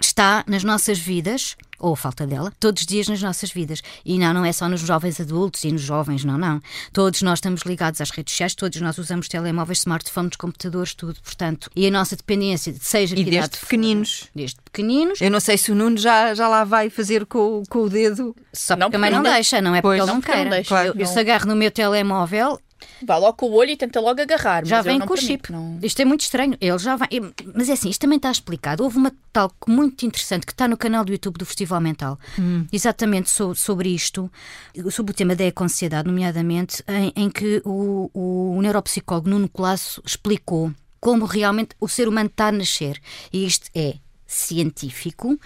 [0.00, 3.82] está nas nossas vidas, ou a falta dela, todos os dias nas nossas vidas.
[4.04, 6.60] E não, não é só nos jovens adultos e nos jovens, não, não.
[6.92, 11.70] Todos nós estamos ligados às redes sociais, todos nós usamos telemóveis, smartphones, computadores, tudo, portanto.
[11.76, 14.28] E a nossa dependência, seja e desde pequeninos.
[14.34, 15.20] Desde pequeninos.
[15.20, 18.34] Eu não sei se o Nuno já, já lá vai fazer com, com o dedo.
[18.52, 20.64] Só porque também não, não deixa, não é porque ele não, quer.
[20.64, 22.58] Claro, eu, eu se agarro no meu telemóvel,
[23.02, 24.64] Vá logo com o olho e tenta logo agarrar.
[24.64, 25.50] Já vem com o chip.
[25.52, 25.78] Não...
[25.82, 26.56] Isto é muito estranho.
[26.60, 27.08] Ele já vai.
[27.54, 28.82] Mas é assim, isto também está explicado.
[28.82, 32.66] Houve uma talk muito interessante que está no canal do YouTube do Festival Mental, hum.
[32.72, 34.30] exatamente so, sobre isto,
[34.90, 40.72] sobre o tema da eco-ansiedade, nomeadamente, em, em que o, o neuropsicólogo Nuno Colasso explicou
[41.00, 42.98] como realmente o ser humano está a nascer.
[43.32, 45.38] E isto é científico,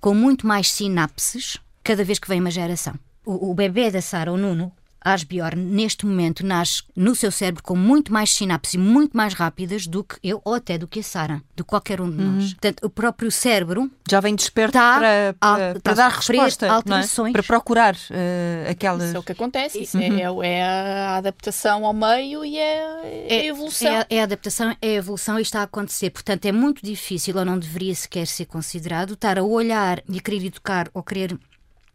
[0.00, 2.94] com muito mais sinapses cada vez que vem uma geração.
[3.24, 4.72] O, o bebê da Sara, o Nuno,
[5.04, 10.02] Asbjorn, neste momento, nasce no seu cérebro com muito mais sinapses muito mais rápidas do
[10.02, 12.44] que eu ou até do que a Sara, de qualquer um de nós.
[12.44, 12.50] Uhum.
[12.50, 16.68] Portanto, o próprio cérebro já vem desperto para, para, para dar resposta, é?
[16.70, 17.30] alterações.
[17.30, 17.32] É?
[17.32, 19.08] para procurar uh, aquelas.
[19.08, 20.42] Isso é o que acontece, isso é, uhum.
[20.42, 23.92] é, é, a adaptação ao meio e é, é a evolução.
[23.92, 26.10] É, é, a adaptação, é a evolução e está a acontecer.
[26.10, 30.20] Portanto, é muito difícil, ou não deveria sequer ser considerado, estar a olhar e a
[30.20, 31.38] querer educar ou querer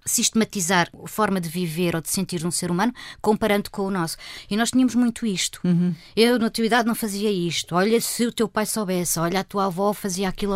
[0.10, 4.18] sistematizar a forma de viver ou de sentir um ser humano comparando com o nosso.
[4.50, 5.60] E nós tínhamos muito isto.
[5.64, 5.94] Uhum.
[6.16, 7.76] Eu, na tua idade, não fazia isto.
[7.76, 10.56] Olha, se o teu pai soubesse, olha, a tua avó fazia aquilo.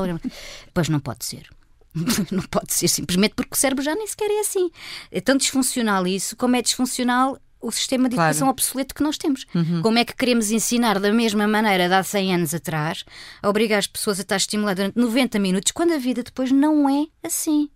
[0.73, 1.47] Pois não pode ser.
[2.31, 4.69] não pode ser simplesmente porque o cérebro já nem sequer é assim.
[5.11, 8.51] É tão disfuncional isso como é disfuncional o sistema de educação claro.
[8.51, 9.45] obsoleto que nós temos.
[9.55, 9.81] Uhum.
[9.81, 13.05] Como é que queremos ensinar da mesma maneira de há 100 anos atrás,
[13.41, 16.89] a obrigar as pessoas a estar estimuladas durante 90 minutos, quando a vida depois não
[16.89, 17.69] é assim.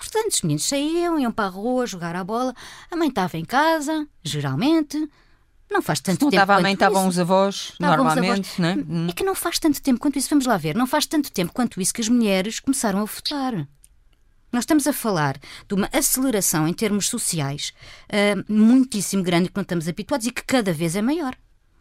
[0.00, 2.54] Portanto, os meninos saíam, iam para a rua jogar a bola,
[2.90, 4.96] a mãe estava em casa, geralmente.
[5.70, 6.42] Não faz tanto não tempo.
[6.42, 8.48] Estava a mãe, estavam os avós, normalmente.
[8.48, 8.58] Os avós.
[8.58, 8.84] Né?
[8.88, 9.06] Hum.
[9.10, 10.30] É que não faz tanto tempo quanto isso.
[10.30, 10.74] Vamos lá ver.
[10.74, 13.68] Não faz tanto tempo quanto isso que as mulheres começaram a votar.
[14.50, 17.72] Nós estamos a falar de uma aceleração em termos sociais
[18.08, 21.36] uh, muitíssimo grande que não estamos habituados e que cada vez é maior.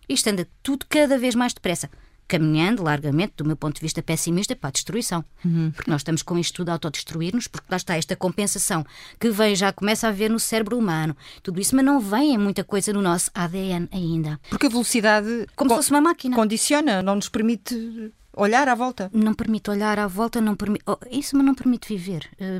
[0.07, 1.89] Isto anda tudo cada vez mais depressa
[2.29, 5.25] caminhando largamente, do meu ponto de vista pessimista, para a destruição.
[5.43, 5.71] Uhum.
[5.71, 8.85] Porque nós estamos com isto tudo a autodestruir-nos, porque lá está esta compensação
[9.19, 12.37] que vem, já começa a ver no cérebro humano, tudo isso, mas não vem em
[12.37, 14.39] muita coisa no nosso ADN ainda.
[14.49, 15.47] Porque a velocidade.
[15.55, 16.35] Como se fosse uma máquina.
[16.35, 19.09] Condiciona, não nos permite olhar à volta.
[19.13, 20.83] Não permite olhar à volta, não permite.
[20.87, 22.29] Oh, isso me não permite viver.
[22.39, 22.59] Uh,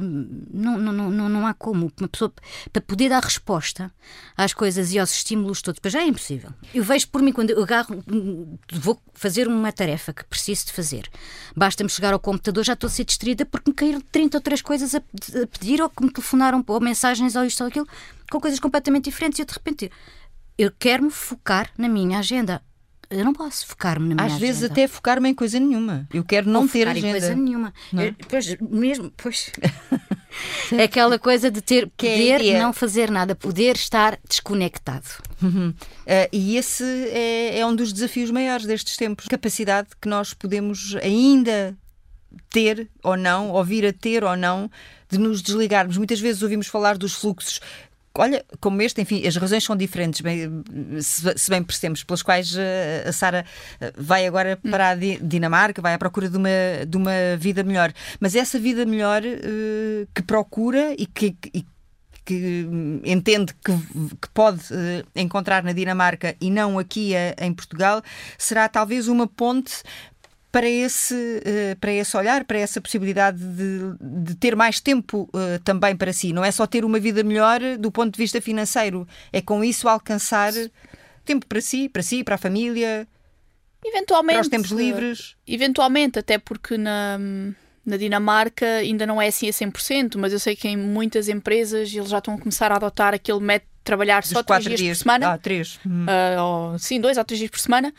[0.52, 1.92] não, não, não, não há como.
[2.00, 2.32] Uma pessoa,
[2.72, 3.92] para poder dar resposta
[4.36, 6.52] às coisas e aos estímulos todos, para já é impossível.
[6.74, 8.04] Eu vejo por mim, quando eu agarro,
[8.74, 11.10] vou fazer uma tarefa que preciso de fazer,
[11.56, 14.62] basta-me chegar ao computador, já estou a ser distraída porque me caíram 30 ou 3
[14.62, 17.88] coisas a, a pedir ou que me telefonaram ou mensagens ou isto ou aquilo,
[18.30, 19.92] com coisas completamente diferentes e eu de repente.
[20.58, 22.62] Eu quero me focar na minha agenda
[23.10, 24.46] eu não posso focar-me na minha Às agenda.
[24.46, 26.08] vezes até focar-me em coisa nenhuma.
[26.14, 27.08] Eu quero não Ou ter agenda.
[27.08, 27.74] em coisa nenhuma.
[27.92, 28.10] Não é?
[28.10, 29.52] eu, pois, mesmo, pois.
[30.72, 35.08] é aquela coisa de ter que é poder é não fazer nada, poder estar desconectado.
[35.42, 35.70] Uhum.
[35.70, 35.76] Uh,
[36.32, 39.28] e esse é, é um dos desafios maiores destes tempos.
[39.28, 41.76] Capacidade que nós podemos ainda
[42.50, 44.70] ter ou não, ou vir a ter ou não,
[45.10, 45.98] de nos desligarmos.
[45.98, 47.60] Muitas vezes ouvimos falar dos fluxos
[48.18, 50.64] olha, como este, enfim, as razões são diferentes, bem,
[51.02, 53.46] se, bem percebemos, pelas quais eh, a Sara
[53.80, 56.50] eh, vai agora para a Dinamarca, vai à procura de uma,
[56.88, 57.94] de uma vida melhor.
[58.20, 61.66] Mas essa vida melhor uh, que procura e que, e,
[62.26, 62.68] que
[63.06, 63.72] entende que,
[64.22, 68.02] que pode uh, encontrar na Dinamarca e não aqui a, em Portugal,
[68.38, 69.84] será talvez uma ponte
[70.52, 75.60] para esse, uh, para esse olhar, para essa possibilidade de, de ter mais tempo uh,
[75.64, 76.34] também para si.
[76.34, 79.88] Não é só ter uma vida melhor do ponto de vista financeiro, é com isso
[79.88, 80.52] alcançar
[81.24, 83.08] tempo para si, para si, para a família,
[83.86, 85.36] eventualmente, para os tempos livres.
[85.48, 87.20] Eventualmente, até porque na,
[87.86, 91.94] na Dinamarca ainda não é assim a 100%, mas eu sei que em muitas empresas
[91.94, 94.98] eles já estão a começar a adotar aquele método trabalhar Dos só três dias, dias,
[94.98, 95.34] por semana.
[95.34, 95.76] Ah, três.
[95.78, 97.92] Uh, ou, sim, dois ou três dias por semana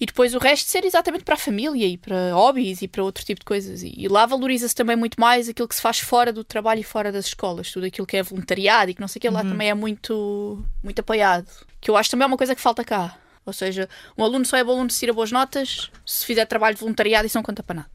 [0.00, 3.24] e depois o resto ser exatamente para a família e para hobbies e para outro
[3.24, 3.82] tipo de coisas.
[3.82, 6.84] E, e lá valoriza-se também muito mais aquilo que se faz fora do trabalho e
[6.84, 9.42] fora das escolas, tudo aquilo que é voluntariado e que não sei o que, lá
[9.42, 9.50] uhum.
[9.50, 11.48] também é muito, muito apoiado.
[11.80, 13.16] Que eu acho também é uma coisa que falta cá.
[13.44, 16.74] Ou seja, um aluno só é bom aluno se tira boas notas, se fizer trabalho
[16.74, 17.90] de voluntariado, isso não conta para nada.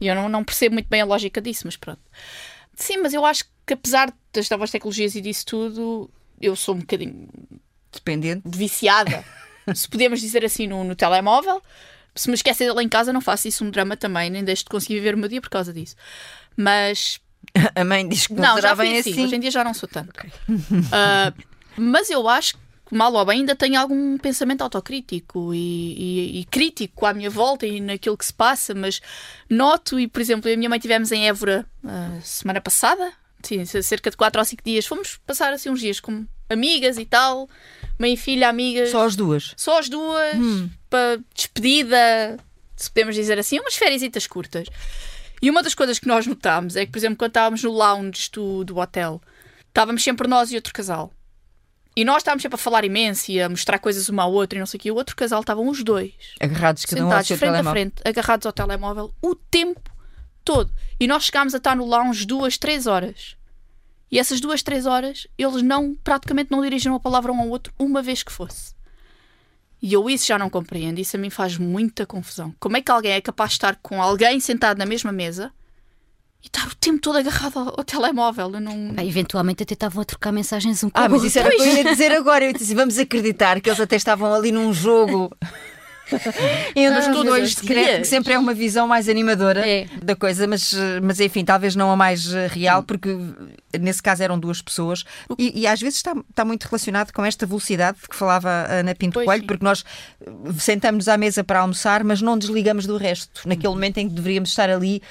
[0.00, 2.00] E eu não, não percebo muito bem a lógica disso, mas pronto.
[2.74, 6.10] Sim, mas eu acho que apesar das novas tecnologias e disso tudo,
[6.42, 7.28] eu sou um bocadinho
[7.92, 9.24] dependente, viciada
[9.74, 11.62] se podemos dizer assim, no, no telemóvel.
[12.14, 14.70] Se me esquecer dele em casa, não faço isso um drama também, nem deixo de
[14.70, 15.96] conseguir viver o meu dia por causa disso.
[16.56, 17.20] Mas.
[17.74, 19.24] A mãe diz que não, não já bem assim.
[19.24, 20.10] Hoje em dia já não sou tanto.
[20.10, 20.30] Okay.
[20.48, 21.42] Uh,
[21.76, 26.44] mas eu acho que, mal ou bem, ainda tenho algum pensamento autocrítico e, e, e,
[26.44, 28.74] crítico à minha volta e naquilo que se passa.
[28.74, 29.00] Mas
[29.48, 33.12] noto, e por exemplo, eu e a minha mãe estivemos em Évora uh, semana passada,
[33.48, 34.86] sim, cerca de 4 ou 5 dias.
[34.86, 37.48] Fomos passar assim uns dias com amigas e tal
[38.02, 38.90] mãe e filha, amigas.
[38.90, 39.54] Só as duas?
[39.56, 40.68] Só as duas, hum.
[40.90, 42.36] para despedida,
[42.76, 44.66] se podemos dizer assim, umas férias curtas.
[45.40, 48.30] E uma das coisas que nós notámos é que, por exemplo, quando estávamos no lounge
[48.32, 49.20] do, do hotel,
[49.68, 51.12] estávamos sempre nós e outro casal.
[51.94, 54.60] E nós estávamos sempre a falar imenso e a mostrar coisas uma à outra e
[54.60, 54.90] não sei o quê.
[54.90, 56.12] O outro casal estavam os dois.
[56.40, 57.70] Agarrados cada um ao seu frente telemóvel.
[57.70, 59.91] a frente, agarrados ao telemóvel o tempo
[60.44, 60.72] todo.
[60.98, 63.36] E nós chegámos a estar no lounge duas, três horas.
[64.10, 67.72] E essas duas, três horas, eles não praticamente não dirigiram a palavra um ao outro
[67.78, 68.74] uma vez que fosse.
[69.80, 71.00] E eu isso já não compreendo.
[71.00, 72.54] Isso a mim faz muita confusão.
[72.60, 75.50] Como é que alguém é capaz de estar com alguém sentado na mesma mesa
[76.42, 78.52] e estar o tempo todo agarrado ao, ao telemóvel?
[78.52, 78.94] Eu não...
[78.96, 81.62] Ah, eventualmente até estavam a trocar mensagens um com Ah, mas isso era o que
[81.62, 82.44] eu ia dizer agora.
[82.44, 85.34] Eu disse, vamos acreditar que eles até estavam ali num jogo
[86.74, 89.86] e um dos ah, dois secreto, que sempre é uma visão mais animadora é.
[90.02, 93.16] da coisa, mas, mas enfim, talvez não a mais eh, real, porque
[93.78, 95.04] nesse caso eram duas pessoas
[95.38, 98.74] e, e às vezes está, está muito relacionado com esta velocidade de que falava a
[98.74, 99.46] Ana Pinto pois Coelho, sim.
[99.46, 99.84] porque nós
[100.20, 104.14] eh, sentamos à mesa para almoçar, mas não desligamos do resto, naquele momento em que
[104.14, 105.02] deveríamos estar ali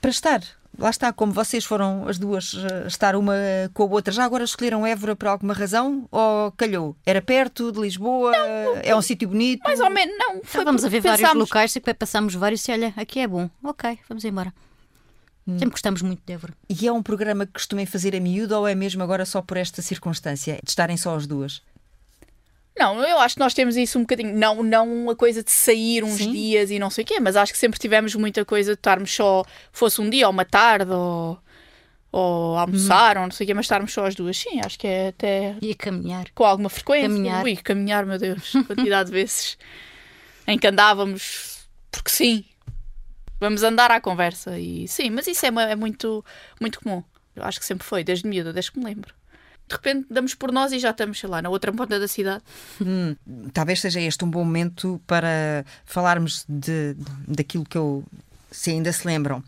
[0.00, 0.40] para estar
[0.78, 3.34] lá está, como vocês foram as duas uh, estar uma
[3.72, 6.08] com a outra, já agora escolheram Évora por alguma razão?
[6.10, 6.96] Ou calhou?
[7.04, 8.32] Era perto de Lisboa?
[8.32, 9.62] Não, é um sítio bonito?
[9.62, 10.40] Mais ou menos, não.
[10.42, 11.20] Foi vamos a ver pensámos...
[11.20, 13.48] vários locais e passamos vários e olha, aqui é bom.
[13.62, 14.52] Ok, vamos embora.
[15.46, 15.58] Hum.
[15.58, 16.54] Sempre gostamos muito de Évora.
[16.68, 19.56] E é um programa que costumem fazer a miúdo ou é mesmo agora só por
[19.56, 21.62] esta circunstância de estarem só as duas?
[22.78, 24.36] Não, eu acho que nós temos isso um bocadinho.
[24.36, 26.32] Não, não uma coisa de sair uns Sim.
[26.32, 29.12] dias e não sei o quê, mas acho que sempre tivemos muita coisa de estarmos
[29.12, 29.44] só.
[29.72, 31.38] Fosse um dia ou uma tarde ou.
[32.12, 33.22] Ou almoçar, hum.
[33.22, 35.56] ou não sei o quê, mas estarmos só as duas, sim, acho que é até.
[35.60, 36.26] E a caminhar.
[36.34, 37.08] Com alguma frequência.
[37.08, 37.44] Caminhar.
[37.44, 39.58] Ui, caminhar, meu Deus, quantidade de vezes
[40.46, 42.44] em que andávamos, porque sim,
[43.38, 44.58] vamos andar à conversa.
[44.58, 46.24] E sim, mas isso é, é muito,
[46.58, 47.02] muito comum.
[47.34, 49.12] Eu acho que sempre foi, desde miúda, desde que me lembro
[49.68, 52.42] de repente damos por nós e já estamos, sei lá, na outra ponta da cidade.
[52.80, 53.16] Hum,
[53.52, 58.04] talvez seja este um bom momento para falarmos de, daquilo que eu,
[58.50, 59.42] se ainda se lembram,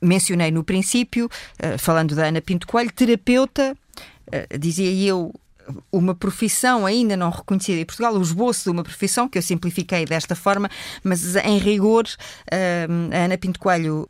[0.00, 3.76] mencionei no princípio, uh, falando da Ana Pinto Coelho, terapeuta,
[4.28, 5.34] uh, dizia eu,
[5.90, 10.04] uma profissão ainda não reconhecida em Portugal, o esboço de uma profissão, que eu simplifiquei
[10.04, 10.70] desta forma,
[11.02, 14.08] mas em rigor, uh, a Ana Pinto Coelho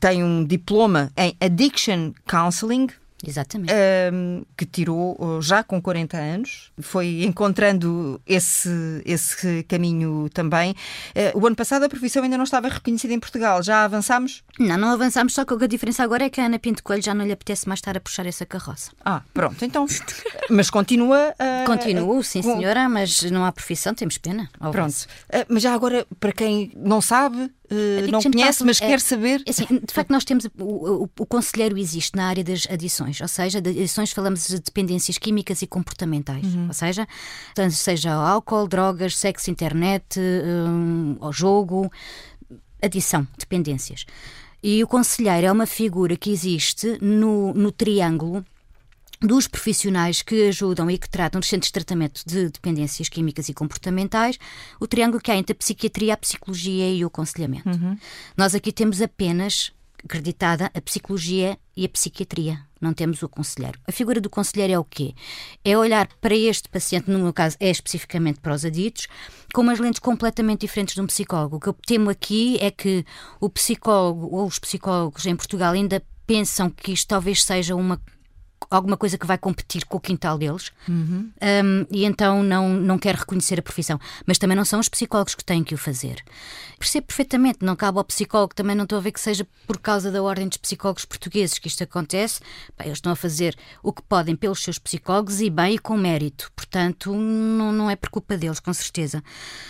[0.00, 2.88] tem um diploma em Addiction Counseling,
[3.26, 3.72] Exatamente.
[4.12, 10.72] Um, que tirou uh, já com 40 anos, foi encontrando esse, esse caminho também.
[11.34, 13.62] Uh, o ano passado a profissão ainda não estava reconhecida em Portugal.
[13.62, 14.44] Já avançámos?
[14.58, 17.14] Não, não avançámos, só que a diferença agora é que a Ana Pinto Coelho já
[17.14, 18.92] não lhe apetece mais estar a puxar essa carroça.
[19.04, 19.86] Ah, pronto, então.
[20.48, 21.64] mas continua a.
[21.66, 24.48] Continuo, sim, senhora, mas não há profissão, temos pena.
[24.70, 24.94] Pronto.
[24.94, 29.42] Uh, mas já agora, para quem não sabe, Uh, não conhece, mas é, quer saber.
[29.44, 30.46] É assim, de facto, nós temos.
[30.58, 34.58] O, o, o, conselheiro existe na área das adições, ou seja, de adições falamos de
[34.58, 36.68] dependências químicas e comportamentais, uhum.
[36.68, 37.06] ou seja,
[37.70, 41.90] seja álcool, drogas, sexo, internet, um, ou jogo.
[42.82, 44.06] adição, dependências.
[44.62, 48.44] E o conselheiro é uma figura que existe no, no triângulo
[49.20, 53.54] dos profissionais que ajudam e que tratam dos centros de tratamento de dependências químicas e
[53.54, 54.38] comportamentais,
[54.78, 57.68] o triângulo que há entre a psiquiatria, a psicologia e o aconselhamento.
[57.68, 57.96] Uhum.
[58.36, 59.72] Nós aqui temos apenas
[60.04, 62.60] acreditada a psicologia e a psiquiatria.
[62.80, 63.78] Não temos o conselheiro.
[63.88, 65.12] A figura do conselheiro é o quê?
[65.64, 69.08] É olhar para este paciente, no meu caso é especificamente para os aditos,
[69.52, 71.56] com umas lentes completamente diferentes de um psicólogo.
[71.56, 73.04] O que eu temo aqui é que
[73.40, 78.00] o psicólogo ou os psicólogos em Portugal ainda pensam que isto talvez seja uma
[78.70, 81.30] alguma coisa que vai competir com o quintal deles uhum.
[81.42, 83.98] um, e então não, não quer reconhecer a profissão.
[84.26, 86.22] Mas também não são os psicólogos que têm que o fazer.
[86.78, 90.12] Percebo perfeitamente, não cabe ao psicólogo, também não estou a ver que seja por causa
[90.12, 92.40] da ordem dos psicólogos portugueses que isto acontece.
[92.76, 95.96] Bem, eles estão a fazer o que podem pelos seus psicólogos e bem e com
[95.96, 96.50] mérito.
[96.54, 99.22] Portanto, não, não é por culpa deles, com certeza.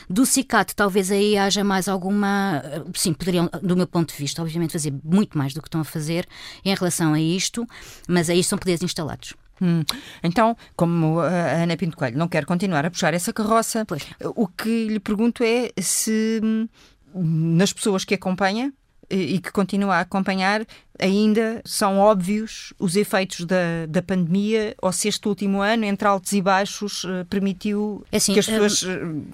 [0.08, 2.62] Do CICAT, talvez aí haja mais alguma.
[2.94, 5.84] Sim, poderiam, do meu ponto de vista, obviamente, fazer muito mais do que estão a
[5.84, 6.28] fazer
[6.64, 7.66] em relação a isto,
[8.06, 9.34] mas aí são poderes instalados.
[9.60, 9.82] Hum.
[10.22, 14.06] Então, como a Ana Pinto Coelho não quer continuar a puxar essa carroça, pois.
[14.36, 16.68] o que lhe pergunto é se hum,
[17.14, 18.72] nas pessoas que acompanha
[19.10, 20.66] e que continua a acompanhar,
[20.98, 26.32] ainda são óbvios os efeitos da, da pandemia ou se este último ano, entre altos
[26.32, 29.24] e baixos, eh, permitiu é assim, que as pessoas hum,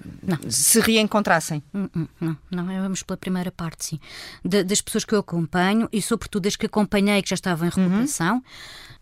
[0.47, 1.63] se reencontrassem?
[1.73, 3.99] Hum, hum, não, não, é, vamos pela primeira parte, sim.
[4.43, 7.83] das pessoas que eu acompanho e, sobretudo, das que acompanhei que já estavam em uhum.
[7.83, 8.35] recuperação.
[8.35, 8.43] Uhum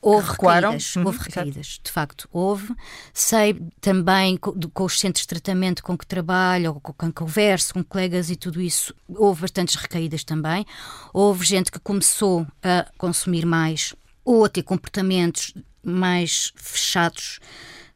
[0.03, 0.71] Houve recuaram.
[0.71, 2.75] recaídas, uhum, houve recaídas, de facto, houve.
[3.13, 7.73] Sei também com, com, os centros de tratamento com que trabalho, ou com quem converso,
[7.73, 10.65] com colegas e tudo isso, houve bastantes recaídas também.
[11.13, 17.39] Houve gente que começou a consumir mais ou a ter comportamentos mais fechados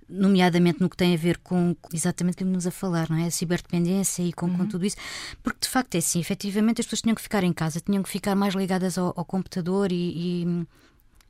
[0.09, 3.25] nomeadamente no que tem a ver com exatamente o que estamos a falar, não é?
[3.25, 4.57] A ciberdependência e com, uhum.
[4.57, 4.95] com, tudo isso,
[5.43, 8.09] porque de facto é assim, efetivamente as pessoas tinham que ficar em casa, tinham que
[8.09, 10.65] ficar mais ligadas ao, ao computador e,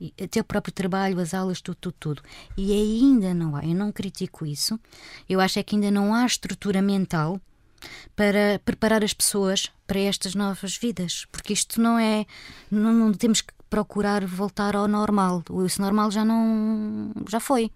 [0.00, 2.22] e até o próprio trabalho, as aulas, tudo, tudo, tudo.
[2.56, 4.78] E ainda não há, eu não critico isso,
[5.28, 7.40] eu acho é que ainda não há estrutura mental
[8.14, 12.26] para preparar as pessoas para estas novas vidas, porque isto não é,
[12.70, 17.70] não, não temos que procurar voltar ao normal, esse normal já não, já foi.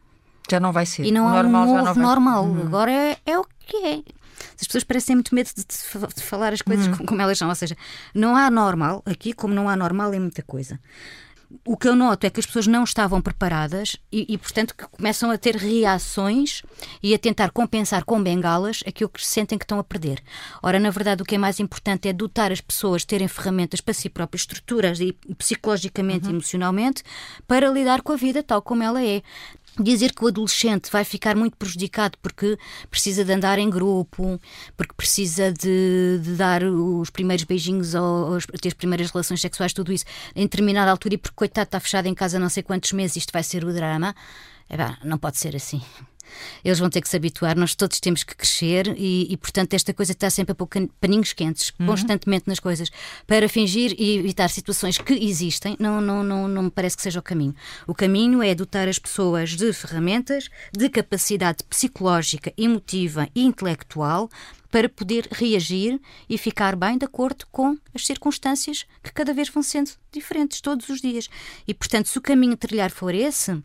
[0.51, 1.05] Já não vai ser.
[1.05, 2.63] E não há normal, um novo normal, uhum.
[2.63, 4.03] agora é, é o que é.
[4.61, 7.07] As pessoas parecem muito medo de, de falar as coisas uhum.
[7.07, 7.77] como elas são, ou seja,
[8.15, 10.81] não há normal aqui, como não há normal em muita coisa
[11.65, 14.87] o que eu noto é que as pessoas não estavam preparadas e, e, portanto, que
[14.89, 16.63] começam a ter reações
[17.03, 20.23] e a tentar compensar com bengalas aquilo que sentem que estão a perder.
[20.63, 23.95] Ora, na verdade, o que é mais importante é dotar as pessoas, terem ferramentas para
[23.95, 26.33] si próprias, estruturas e psicologicamente uhum.
[26.33, 27.03] e emocionalmente,
[27.47, 29.23] para lidar com a vida tal como ela é
[29.79, 32.59] dizer que o adolescente vai ficar muito prejudicado porque
[32.91, 34.41] precisa de andar em grupo,
[34.77, 39.73] porque precisa de, de dar os primeiros beijinhos ou, ou, ter as primeiras relações sexuais,
[39.73, 40.05] tudo isso,
[40.35, 43.33] em determinada altura, e porque coitado está fechado em casa não sei quantos meses, isto
[43.33, 44.15] vai ser o drama.
[44.69, 45.83] É, bem, não pode ser assim
[46.65, 49.93] eles vão ter que se habituar, nós todos temos que crescer e, e portanto, esta
[49.93, 50.69] coisa está sempre a pôr
[51.01, 51.87] paninhos quentes, uhum.
[51.87, 52.91] constantemente nas coisas,
[53.27, 57.21] para fingir e evitar situações que existem, não, não, não, não me parece que seja
[57.21, 57.55] o caminho.
[57.87, 64.31] O caminho é dotar as pessoas de ferramentas, de capacidade psicológica, emotiva e intelectual
[64.73, 69.63] para poder reagir e ficar bem de acordo com as circunstâncias que cada vez vão
[69.63, 71.29] sendo diferentes todos os dias.
[71.69, 73.63] E, portanto, se o caminho a trilhar for esse,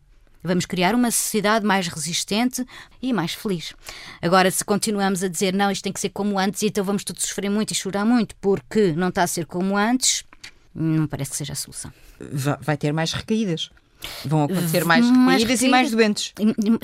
[0.47, 2.65] Vamos criar uma sociedade mais resistente
[3.01, 3.73] e mais feliz.
[4.21, 7.23] Agora, se continuamos a dizer não, isto tem que ser como antes, então vamos todos
[7.23, 10.23] sofrer muito e chorar muito porque não está a ser como antes,
[10.73, 11.91] não parece que seja a solução.
[12.61, 13.69] Vai ter mais recaídas.
[14.25, 16.33] Vão acontecer mais recaídas e mais doentes.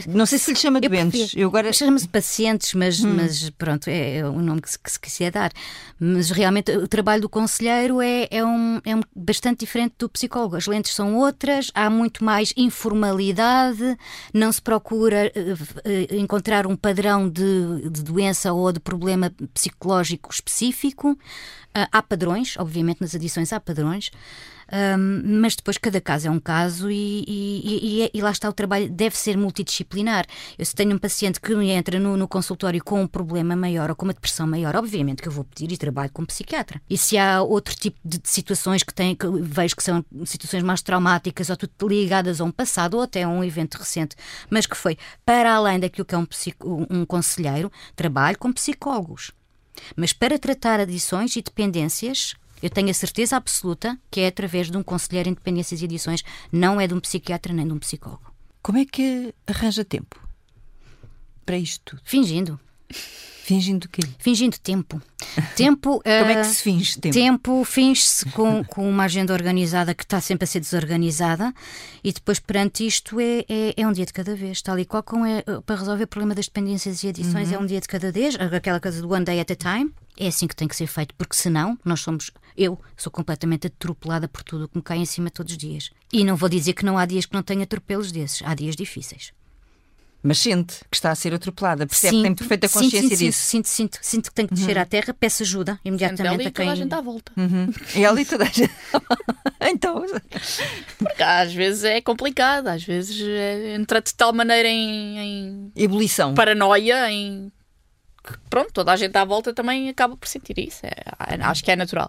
[0.07, 1.33] Não sei se lhe chama doentes.
[1.35, 1.71] Eu agora...
[1.73, 3.13] Chama-se pacientes, mas, hum.
[3.15, 5.51] mas pronto, é, é o nome que se, que se quiser dar.
[5.99, 10.55] Mas realmente o trabalho do conselheiro é, é, um, é um, bastante diferente do psicólogo.
[10.55, 13.97] As lentes são outras, há muito mais informalidade,
[14.33, 21.11] não se procura uh, encontrar um padrão de, de doença ou de problema psicológico específico.
[21.11, 24.11] Uh, há padrões, obviamente, nas adições há padrões.
[24.73, 28.49] Um, mas depois cada caso é um caso e, e, e, é, e, lá está
[28.49, 30.25] o trabalho, deve ser multidisciplinar.
[30.57, 33.95] Eu se tenho um paciente que entra no, no, consultório com um problema maior ou
[33.95, 36.81] com uma depressão maior, obviamente que eu vou pedir e trabalho com um psiquiatra.
[36.89, 40.63] E se há outro tipo de, de situações que, tem, que vejo que são situações
[40.63, 44.15] mais traumáticas ou tudo ligadas a um passado ou até a um evento recente,
[44.49, 46.27] mas que foi para além daquilo que é um,
[46.89, 49.31] um conselheiro, trabalho com psicólogos.
[49.95, 54.77] Mas para tratar adições e dependências, eu tenho a certeza absoluta que é através de
[54.77, 58.33] um conselheiro em dependências e edições, não é de um psiquiatra nem de um psicólogo.
[58.61, 60.17] Como é que arranja tempo
[61.45, 62.01] para isto tudo?
[62.05, 62.57] Fingindo.
[63.43, 64.01] Fingindo o quê?
[64.19, 65.01] Fingindo tempo.
[65.57, 65.99] Tempo.
[66.19, 67.13] Como é que eh, se finge tempo?
[67.13, 71.53] Tempo finge-se com, com uma agenda organizada que está sempre a ser desorganizada
[72.01, 75.03] e depois perante isto é, é, é um dia de cada vez, tal e qual
[75.03, 77.55] como é para resolver o problema das dependências e adições uhum.
[77.55, 79.93] é um dia de cada vez, aquela coisa do one day at a time.
[80.17, 82.31] É assim que tem que ser feito, porque senão nós somos.
[82.55, 85.89] Eu sou completamente atropelada por tudo o que me cai em cima todos os dias.
[86.13, 88.75] E não vou dizer que não há dias que não tenha atropelos desses, há dias
[88.75, 89.33] difíceis
[90.23, 93.39] mas sente que está a ser atropelada, percebe, sinto, tem perfeita consciência sinto, disso.
[93.41, 94.81] Sinto, sinto, sinto, que tenho que descer uhum.
[94.81, 96.51] à terra, peço ajuda imediatamente a quem.
[96.51, 97.31] Toda a gente à volta.
[97.35, 97.73] Uhum.
[97.93, 98.73] É ali toda a gente.
[99.61, 100.05] então.
[100.97, 105.71] Porque às vezes é complicado, às vezes é, entra de tal maneira em, em.
[105.75, 106.33] Ebulição.
[106.33, 107.51] Paranoia, em.
[108.49, 110.85] Pronto, toda a gente à volta também acaba por sentir isso.
[110.85, 110.93] É,
[111.41, 112.07] acho que é natural.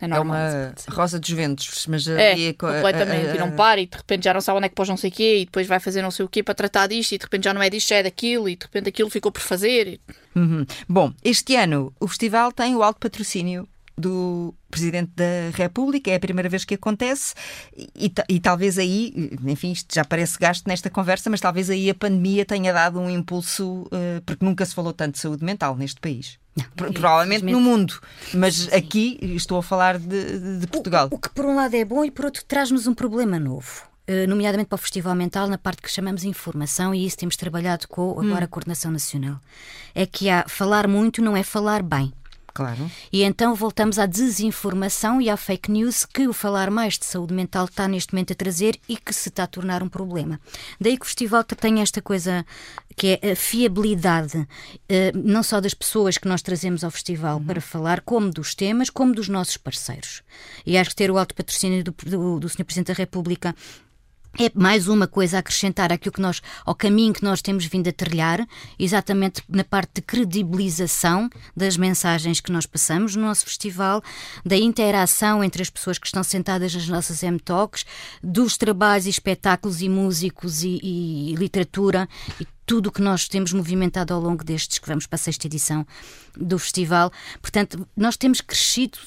[0.00, 3.34] É, é uma rosa dos ventos, mas é, é completamente.
[3.34, 5.10] e não para, e de repente já não sabe onde é que pôs não sei
[5.10, 7.24] o quê, e depois vai fazer não sei o quê para tratar disto, e de
[7.24, 10.00] repente já não é disto, já é daquilo, e de repente aquilo ficou por fazer.
[10.36, 10.64] Uhum.
[10.88, 13.68] Bom, este ano o festival tem o alto patrocínio
[13.98, 17.34] do Presidente da República, é a primeira vez que acontece
[17.76, 21.94] e, e, talvez aí, enfim, isto já parece gasto nesta conversa, mas talvez aí a
[21.94, 26.00] pandemia tenha dado um impulso, uh, porque nunca se falou tanto de saúde mental neste
[26.00, 26.38] país.
[26.56, 28.00] Não, Provavelmente no mundo,
[28.34, 28.74] mas sim.
[28.74, 31.08] aqui estou a falar de, de Portugal.
[31.10, 33.86] O, o, que por um lado é bom e por outro traz-nos um problema novo.
[34.08, 37.86] Uh, nomeadamente para o Festival Mental, na parte que chamamos informação, e isso temos trabalhado
[37.88, 38.44] com agora hum.
[38.44, 39.38] a Coordenação Nacional.
[39.94, 42.12] É que há falar muito não é falar bem.
[42.58, 42.90] Claro.
[43.12, 47.32] E então voltamos à desinformação e à fake news que o falar mais de saúde
[47.32, 50.40] mental está neste momento a trazer e que se está a tornar um problema.
[50.80, 52.44] Daí que o festival tem esta coisa
[52.96, 54.44] que é a fiabilidade,
[54.88, 57.46] eh, não só das pessoas que nós trazemos ao festival uhum.
[57.46, 60.24] para falar, como dos temas, como dos nossos parceiros.
[60.66, 62.64] E acho que ter o alto patrocínio do, do, do Sr.
[62.64, 63.54] Presidente da República
[64.36, 67.88] é mais uma coisa a acrescentar àquilo que nós, ao caminho que nós temos vindo
[67.88, 68.46] a trilhar,
[68.78, 74.02] exatamente na parte de credibilização das mensagens que nós passamos no nosso festival,
[74.44, 77.84] da interação entre as pessoas que estão sentadas nas nossas M-Talks,
[78.22, 82.08] dos trabalhos e espetáculos e músicos e, e literatura
[82.40, 85.46] e tudo o que nós temos movimentado ao longo destes que vamos para a sexta
[85.46, 85.86] edição
[86.36, 87.10] do festival.
[87.40, 88.98] Portanto, nós temos crescido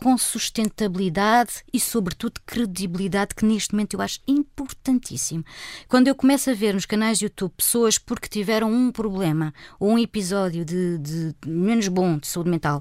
[0.00, 5.44] com sustentabilidade e, sobretudo, credibilidade, que neste momento eu acho importantíssimo.
[5.88, 9.90] Quando eu começo a ver nos canais de YouTube pessoas porque tiveram um problema ou
[9.90, 12.80] um episódio de, de menos bom de saúde mental,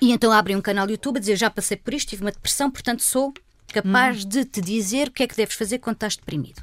[0.00, 2.32] e então abrem um canal de YouTube a dizer já passei por isto, tive uma
[2.32, 3.34] depressão, portanto sou
[3.66, 4.28] capaz hum.
[4.28, 6.62] de te dizer o que é que deves fazer quando estás deprimido.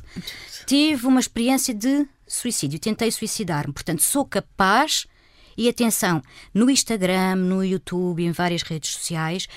[0.66, 5.06] Tive uma experiência de suicídio, tentei suicidar-me, portanto sou capaz
[5.58, 6.22] e atenção,
[6.54, 9.48] no Instagram, no YouTube, em várias redes sociais,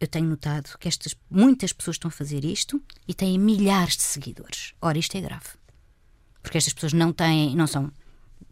[0.00, 4.02] eu tenho notado que estas muitas pessoas estão a fazer isto e têm milhares de
[4.02, 4.74] seguidores.
[4.80, 5.48] Ora, isto é grave.
[6.42, 7.90] Porque estas pessoas não têm, não são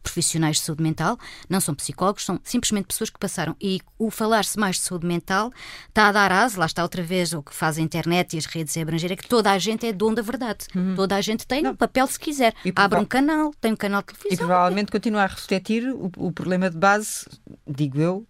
[0.03, 3.57] profissionais de saúde mental, não são psicólogos, são simplesmente pessoas que passaram.
[3.61, 5.53] E o falar-se mais de saúde mental
[5.89, 8.47] está a dar asa, lá está outra vez o que faz a internet e as
[8.47, 10.67] redes é é que toda a gente é dono da verdade.
[10.75, 10.95] Uhum.
[10.95, 12.55] Toda a gente tem um papel se quiser.
[12.65, 14.33] E Abre um canal, tem um canal de televisão.
[14.33, 17.27] E provavelmente continua a refletir o, o problema de base,
[17.67, 18.27] digo eu,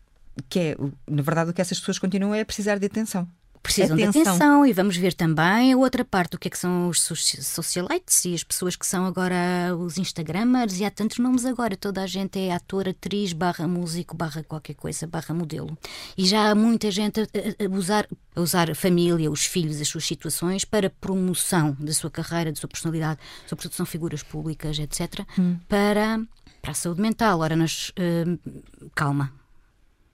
[0.49, 0.77] que é,
[1.09, 3.27] na verdade, o que essas pessoas continuam é precisar de atenção
[3.63, 4.23] precisam atenção.
[4.23, 7.01] de atenção e vamos ver também a outra parte, o que é que são os
[7.01, 12.03] socialites e as pessoas que são agora os instagramers e há tantos nomes agora, toda
[12.03, 15.77] a gente é ator, atriz, barra músico, barra qualquer coisa, barra modelo.
[16.17, 19.89] E já há muita gente a, a, usar, a usar a família, os filhos, as
[19.89, 25.25] suas situações para promoção da sua carreira, da sua personalidade, sobretudo são figuras públicas, etc.,
[25.39, 25.57] hum.
[25.69, 26.21] para,
[26.61, 27.41] para a saúde mental.
[27.41, 29.33] Ora, nós, uh, calma,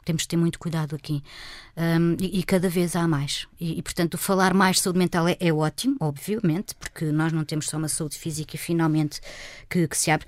[0.08, 1.22] temos de ter muito cuidado aqui.
[1.76, 3.46] Um, e, e, cada vez há mais.
[3.60, 7.44] E, e, portanto, falar mais de saúde mental é, é, ótimo, obviamente, porque nós não
[7.44, 9.20] temos só uma saúde física finalmente
[9.68, 10.26] que, que se abre.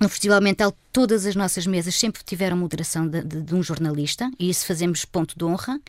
[0.00, 4.30] No Festival Mental, todas as nossas mesas sempre tiveram moderação de, de, de, um jornalista,
[4.38, 5.80] e isso fazemos ponto de honra,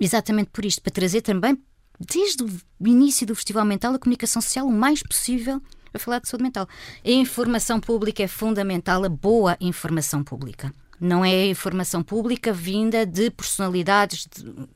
[0.00, 1.58] exatamente por isto, para trazer também,
[2.00, 2.48] desde o
[2.86, 5.60] início do Festival Mental, a comunicação social o mais possível
[5.92, 6.66] a falar de saúde mental.
[7.04, 10.72] A informação pública é fundamental, a boa informação pública.
[11.04, 14.26] Não é informação pública vinda de personalidades.
[14.26, 14.66] De,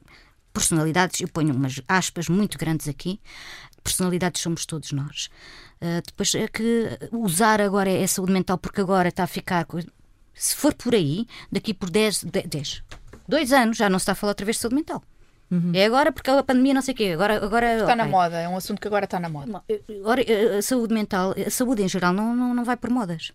[0.52, 3.18] personalidades, eu ponho umas aspas muito grandes aqui.
[3.82, 5.30] Personalidades somos todos nós.
[5.80, 9.66] Uh, depois é que usar agora é saúde mental porque agora está a ficar.
[10.34, 12.82] Se for por aí, daqui por 10, 10,
[13.26, 15.02] 2 anos já não se está a falar outra vez de saúde mental.
[15.50, 15.72] Uhum.
[15.74, 17.10] É agora porque a pandemia não sei o quê.
[17.14, 17.96] Agora, agora, está okay.
[17.96, 19.62] na moda, é um assunto que agora está na moda.
[20.00, 20.22] Agora,
[20.58, 23.32] a saúde mental, a saúde em geral não, não, não vai por modas.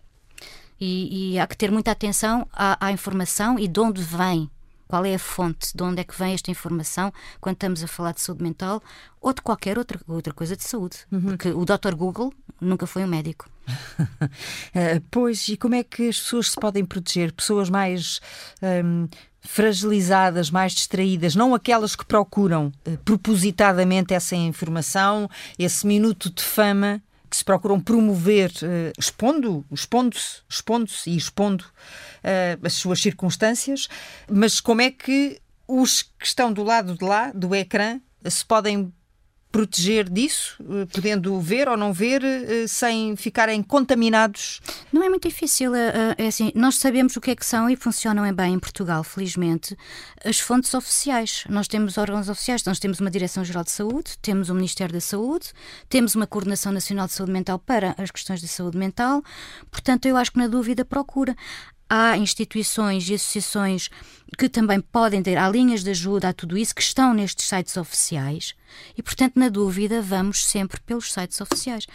[0.80, 4.50] E, e há que ter muita atenção à, à informação e de onde vem
[4.86, 8.12] qual é a fonte, de onde é que vem esta informação quando estamos a falar
[8.12, 8.82] de saúde mental
[9.20, 10.98] ou de qualquer outra, outra coisa de saúde.
[11.10, 11.20] Uhum.
[11.22, 11.94] Porque o Dr.
[11.96, 13.48] Google nunca foi um médico.
[13.68, 17.32] uh, pois, e como é que as pessoas se podem proteger?
[17.32, 18.20] Pessoas mais.
[18.62, 19.08] Um,
[19.46, 27.02] fragilizadas, mais distraídas, não aquelas que procuram uh, propositadamente essa informação, esse minuto de fama
[27.34, 33.88] que se procuram promover, uh, expondo, expondo-se, expondo-se e expondo uh, as suas circunstâncias,
[34.30, 38.92] mas como é que os que estão do lado de lá, do ecrã, se podem
[39.54, 44.60] proteger disso, eh, podendo ver ou não ver, eh, sem ficarem contaminados?
[44.92, 45.72] Não é muito difícil.
[45.76, 49.04] Eh, é assim, nós sabemos o que é que são e funcionam bem em Portugal,
[49.04, 49.76] felizmente,
[50.24, 51.44] as fontes oficiais.
[51.48, 55.52] Nós temos órgãos oficiais, nós temos uma Direção-Geral de Saúde, temos o Ministério da Saúde,
[55.88, 59.22] temos uma Coordenação Nacional de Saúde Mental para as questões de saúde mental.
[59.70, 61.36] Portanto, eu acho que na dúvida procura
[61.94, 63.88] há instituições e associações
[64.36, 67.76] que também podem ter, há linhas de ajuda a tudo isso que estão nestes sites
[67.76, 68.54] oficiais
[68.96, 71.86] e, portanto, na dúvida, vamos sempre pelos sites oficiais.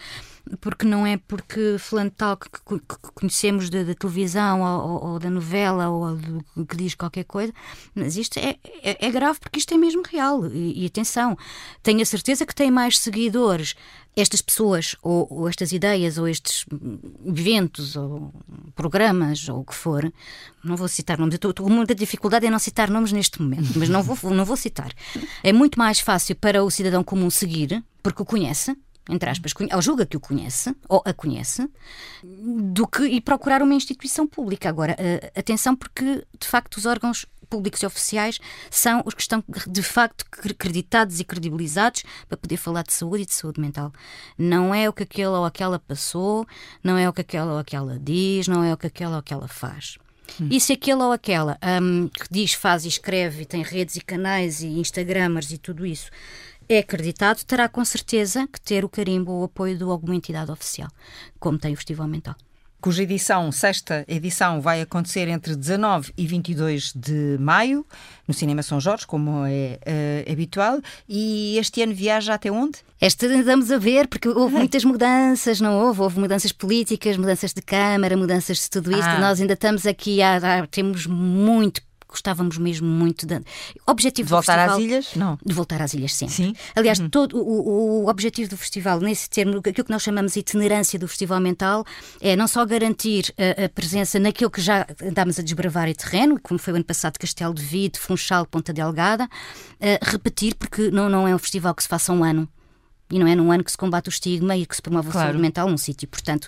[0.62, 5.30] Porque não é porque fulano tal que, que, conhecemos da, televisão ou, ou, ou, da
[5.30, 7.54] novela ou do, que diz qualquer coisa,
[7.94, 10.48] mas isto é, é, é grave porque isto é mesmo real.
[10.48, 11.38] E, e, atenção,
[11.84, 13.76] tenho a certeza que tem mais seguidores
[14.16, 16.66] estas pessoas, ou, ou, estas ideias, ou estes
[17.26, 18.34] eventos, ou
[18.76, 20.12] programas, ou o que for,
[20.64, 23.78] não vou citar nomes, eu estou com muita dificuldade em não citar nomes neste momento,
[23.78, 24.92] mas não vou, não vou citar.
[25.44, 28.76] É muito mais fácil para o cidadão comum seguir, porque o conhece,
[29.10, 31.68] entre aspas, ou julga que o conhece, ou a conhece,
[32.24, 34.70] do que ir procurar uma instituição pública.
[34.70, 38.40] Agora, uh, atenção, porque de facto os órgãos públicos e oficiais
[38.70, 43.26] são os que estão de facto acreditados e credibilizados para poder falar de saúde e
[43.26, 43.92] de saúde mental.
[44.38, 46.46] Não é o que aquele ou aquela passou,
[46.84, 49.48] não é o que aquela ou aquela diz, não é o que aquela ou aquela
[49.48, 49.98] faz.
[50.40, 50.48] Hum.
[50.52, 54.02] E se aquele ou aquela um, que diz, faz e escreve, e tem redes e
[54.02, 56.10] canais e Instagramers e tudo isso,
[56.68, 60.52] é acreditado, terá com certeza que ter o carimbo ou o apoio de alguma entidade
[60.52, 60.90] oficial,
[61.40, 62.36] como tem o Festival Mental
[62.82, 67.86] cuja edição, sexta edição, vai acontecer entre 19 e 22 de maio,
[68.28, 70.80] no Cinema São Jorge, como é uh, habitual.
[71.08, 72.80] E este ano viaja até onde?
[73.02, 76.02] Este andamos a ver, porque houve muitas mudanças, não houve?
[76.02, 79.08] Houve mudanças políticas, mudanças de Câmara, mudanças de tudo isso.
[79.08, 79.20] Ah.
[79.20, 83.40] Nós ainda estamos aqui, a, a, temos muito gostávamos mesmo muito de.
[83.86, 85.16] Objetivo de voltar festival, às ilhas?
[85.16, 85.38] Não.
[85.46, 86.36] De voltar às ilhas sempre.
[86.36, 86.54] Sim.
[86.76, 87.10] Aliás, uhum.
[87.10, 91.08] todo o, o objetivo do festival, nesse termo, aquilo que nós chamamos de itinerância do
[91.08, 91.86] festival mental,
[92.20, 96.40] é não só garantir a, a presença naquilo que já andámos a desbravar em terreno,
[96.42, 99.30] como foi o ano passado Castelo de Vide, Funchal, Ponta Delgada,
[100.02, 102.50] repetir, porque não, não é um festival que se faça um ano
[103.12, 105.28] e não é num ano que se combate o estigma e que se promove claro.
[105.28, 106.08] a saúde mental num sítio.
[106.08, 106.48] Portanto,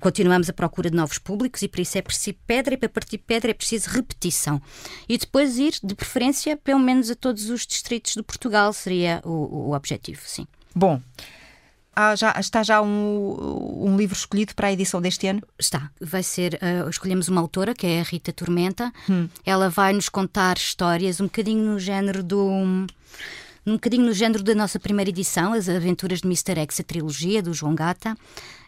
[0.00, 3.18] continuamos a procura de novos públicos e para isso é preciso pedra e para partir
[3.18, 4.60] pedra é preciso repetição.
[5.08, 9.70] E depois ir, de preferência, pelo menos a todos os distritos de Portugal seria o,
[9.70, 10.46] o objetivo, sim.
[10.74, 11.00] Bom,
[11.98, 15.42] ah, já, está já um, um, livro escolhido para a edição deste ano?
[15.58, 15.90] Está.
[15.98, 16.60] Vai ser.
[16.60, 18.92] Uh, escolhemos uma autora, que é a Rita Tormenta.
[19.08, 19.30] Hum.
[19.46, 22.86] Ela vai nos contar histórias um bocadinho no género do
[23.66, 26.60] um bocadinho no género da nossa primeira edição, As Aventuras de Mr.
[26.60, 28.16] X, a trilogia do João Gata.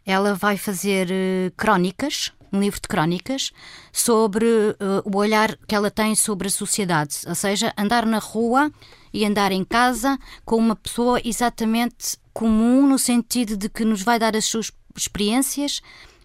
[0.04, 3.52] Ela vai fazer uh, crónicas, um livro de crónicas,
[3.92, 7.18] sobre uh, o olhar que ela tem sobre a sociedade.
[7.28, 8.72] Ou seja, andar na rua
[9.14, 14.18] e andar em casa com uma pessoa exatamente comum, no sentido de que nos vai
[14.18, 15.80] dar as suas experiências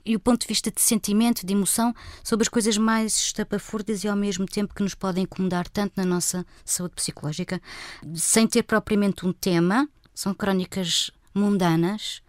[0.06, 1.94] e o ponto de vista de sentimento, de emoção,
[2.24, 6.06] sobre as coisas mais estapafúrdias e ao mesmo tempo que nos podem incomodar tanto na
[6.06, 7.62] nossa saúde psicológica,
[8.16, 9.88] sem ter propriamente um tema.
[10.14, 12.22] São crónicas mundanas,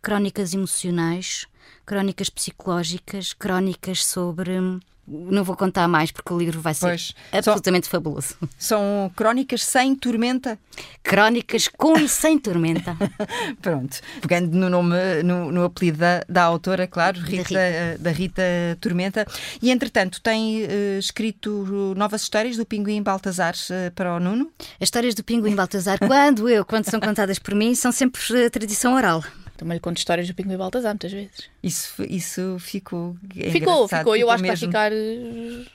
[0.00, 1.46] crónicas emocionais,
[1.84, 7.88] crónicas psicológicas, crónicas sobre não vou contar mais porque o livro vai ser pois, absolutamente
[7.88, 8.36] fabuloso.
[8.56, 10.56] São crónicas sem tormenta?
[11.02, 12.96] Crónicas com e sem tormenta.
[13.60, 14.00] Pronto.
[14.20, 17.60] Pegando no nome, no, no apelido da, da, autora, claro, Rita, da, Rita.
[17.60, 18.42] Eh, da Rita
[18.80, 19.26] Tormenta.
[19.60, 24.50] E entretanto, tem uh, escrito novas histórias do Pinguim Baltazar uh, para o Nuno?
[24.80, 28.94] As histórias do Pinguim Baltazar, quando eu, quando são contadas por mim, são sempre tradição
[28.94, 29.24] oral.
[29.60, 31.50] Também lhe conto histórias do Pinguim Baltazar muitas vezes.
[31.62, 33.14] Isso, isso ficou.
[33.36, 34.16] É ficou, ficou.
[34.16, 34.56] Eu acho mesmo.
[34.56, 35.66] que vai ficar eh,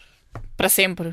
[0.58, 1.12] para sempre.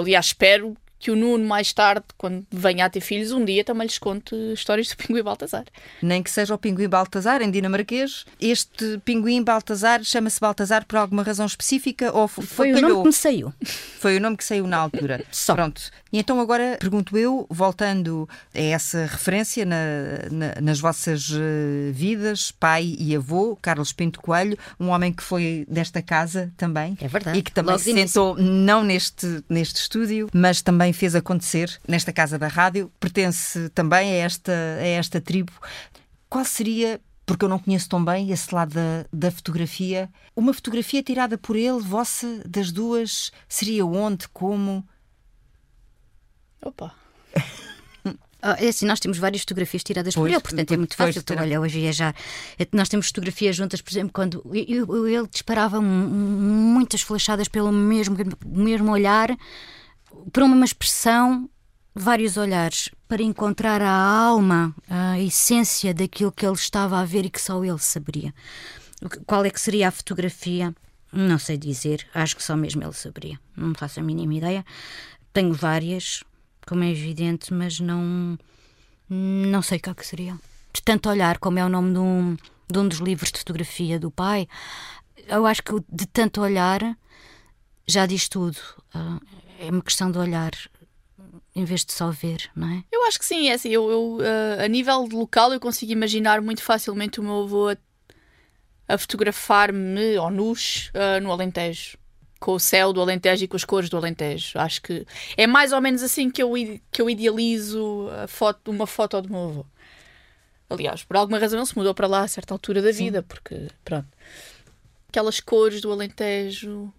[0.00, 3.86] Aliás, espero que o Nuno, mais tarde, quando venha a ter filhos, um dia também
[3.86, 5.64] lhes conte histórias do pinguim Baltazar.
[6.02, 8.24] Nem que seja o pinguim Baltazar, em dinamarquês.
[8.40, 13.06] Este pinguim Baltazar chama-se Baltazar por alguma razão específica ou foi, foi o nome que
[13.06, 13.52] me saiu?
[13.98, 15.24] Foi o nome que saiu na altura.
[15.32, 15.56] Só.
[15.56, 15.90] Pronto.
[16.12, 19.76] E então agora pergunto eu, voltando a essa referência na,
[20.30, 25.66] na, nas vossas eh, vidas, pai e avô, Carlos Pinto Coelho, um homem que foi
[25.68, 26.96] desta casa também.
[27.00, 27.38] É verdade.
[27.38, 31.78] E que também Logo se sentou, não neste, neste estúdio, mas também também fez acontecer
[31.86, 35.52] nesta casa da rádio, pertence também a esta, a esta tribo.
[36.28, 40.08] Qual seria porque eu não conheço tão bem esse lado da, da fotografia.
[40.34, 44.86] Uma fotografia tirada por ele, vossa, das duas, seria onde, como?
[46.62, 46.94] Opa!
[48.40, 51.24] Ah, é assim, nós temos várias fotografias tiradas pois, por ele, portanto é muito fácil.
[51.24, 52.14] Tu, olha, hoje viajar.
[52.56, 58.16] É, nós temos fotografias juntas, por exemplo, quando ele disparava muitas flechadas pelo mesmo,
[58.46, 59.36] mesmo olhar,
[60.32, 61.48] por uma expressão,
[61.94, 67.30] vários olhares, para encontrar a alma, a essência daquilo que ele estava a ver e
[67.30, 68.34] que só ele saberia.
[69.26, 70.74] Qual é que seria a fotografia?
[71.12, 73.40] Não sei dizer, acho que só mesmo ele saberia.
[73.56, 74.64] Não faço a mínima ideia.
[75.32, 76.22] Tenho várias,
[76.66, 78.38] como é evidente, mas não,
[79.08, 80.38] não sei qual que seria.
[80.72, 82.36] De tanto olhar, como é o nome de um,
[82.70, 84.46] de um dos livros de fotografia do pai,
[85.26, 86.96] eu acho que de tanto olhar
[87.86, 88.58] já diz tudo.
[89.58, 90.52] É uma questão de olhar
[91.54, 92.84] em vez de só ver, não é?
[92.90, 93.70] Eu acho que sim, é assim.
[93.70, 97.76] Eu, eu uh, a nível local, eu consigo imaginar muito facilmente o meu avô a,
[98.86, 101.98] a fotografar-me ou nus uh, no Alentejo
[102.38, 104.56] com o céu do Alentejo e com as cores do Alentejo.
[104.60, 105.04] Acho que
[105.36, 106.52] é mais ou menos assim que eu,
[106.92, 109.66] que eu idealizo foto, uma foto do meu avô.
[110.70, 113.26] Aliás, por alguma razão ele se mudou para lá a certa altura da vida, Sim.
[113.26, 114.06] porque, pronto.
[115.08, 116.92] Aquelas cores do Alentejo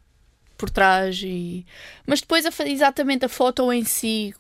[0.60, 1.66] por trás e...
[2.06, 4.36] Mas depois, a, exatamente a foto em si,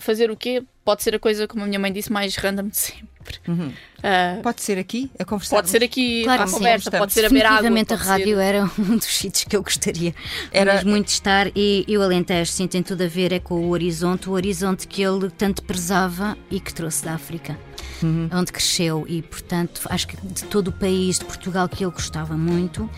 [0.00, 0.62] fazer o quê?
[0.84, 3.40] Pode ser a coisa, como a minha mãe disse, mais random de sempre.
[3.48, 3.72] Uhum.
[3.98, 5.56] Uh, pode ser aqui a conversar.
[5.56, 7.68] Pode ser aqui claro, a conversa, pode ser a ver água.
[7.68, 8.42] a rádio ser...
[8.42, 10.14] era um dos sítios que eu gostaria
[10.52, 13.70] era muito estar e, e o Alentejo sim tem tudo a ver é com o
[13.70, 17.58] horizonte, o horizonte que ele tanto prezava e que trouxe da África.
[18.00, 18.28] Uhum.
[18.32, 22.36] Onde cresceu e, portanto, acho que de todo o país de Portugal que ele gostava
[22.36, 22.88] muito,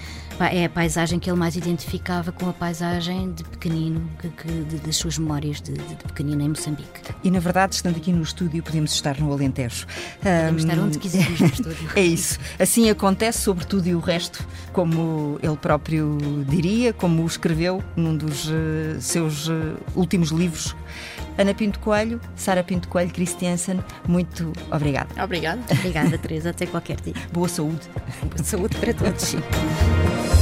[0.47, 4.76] é a paisagem que ele mais identificava com a paisagem de pequenino, que, que, de,
[4.78, 7.01] das suas memórias de, de, pequenino em Moçambique.
[7.24, 9.86] E na verdade, estando aqui no estúdio, podemos estar no Alentejo.
[10.22, 11.91] Podemos um, estar onde quisermos no estúdio.
[11.95, 12.39] é isso.
[12.59, 16.18] Assim acontece sobre tudo e o resto, como ele próprio
[16.49, 20.74] diria, como o escreveu num dos uh, seus uh, últimos livros.
[21.39, 25.09] Ana Pinto Coelho, Sara Pinto Coelho, Christiansen, muito obrigada.
[25.22, 25.61] Obrigada.
[25.70, 26.51] Obrigada, Teresa.
[26.51, 27.14] Até qualquer dia.
[27.32, 27.89] Boa saúde.
[28.24, 29.36] Boa saúde para todos.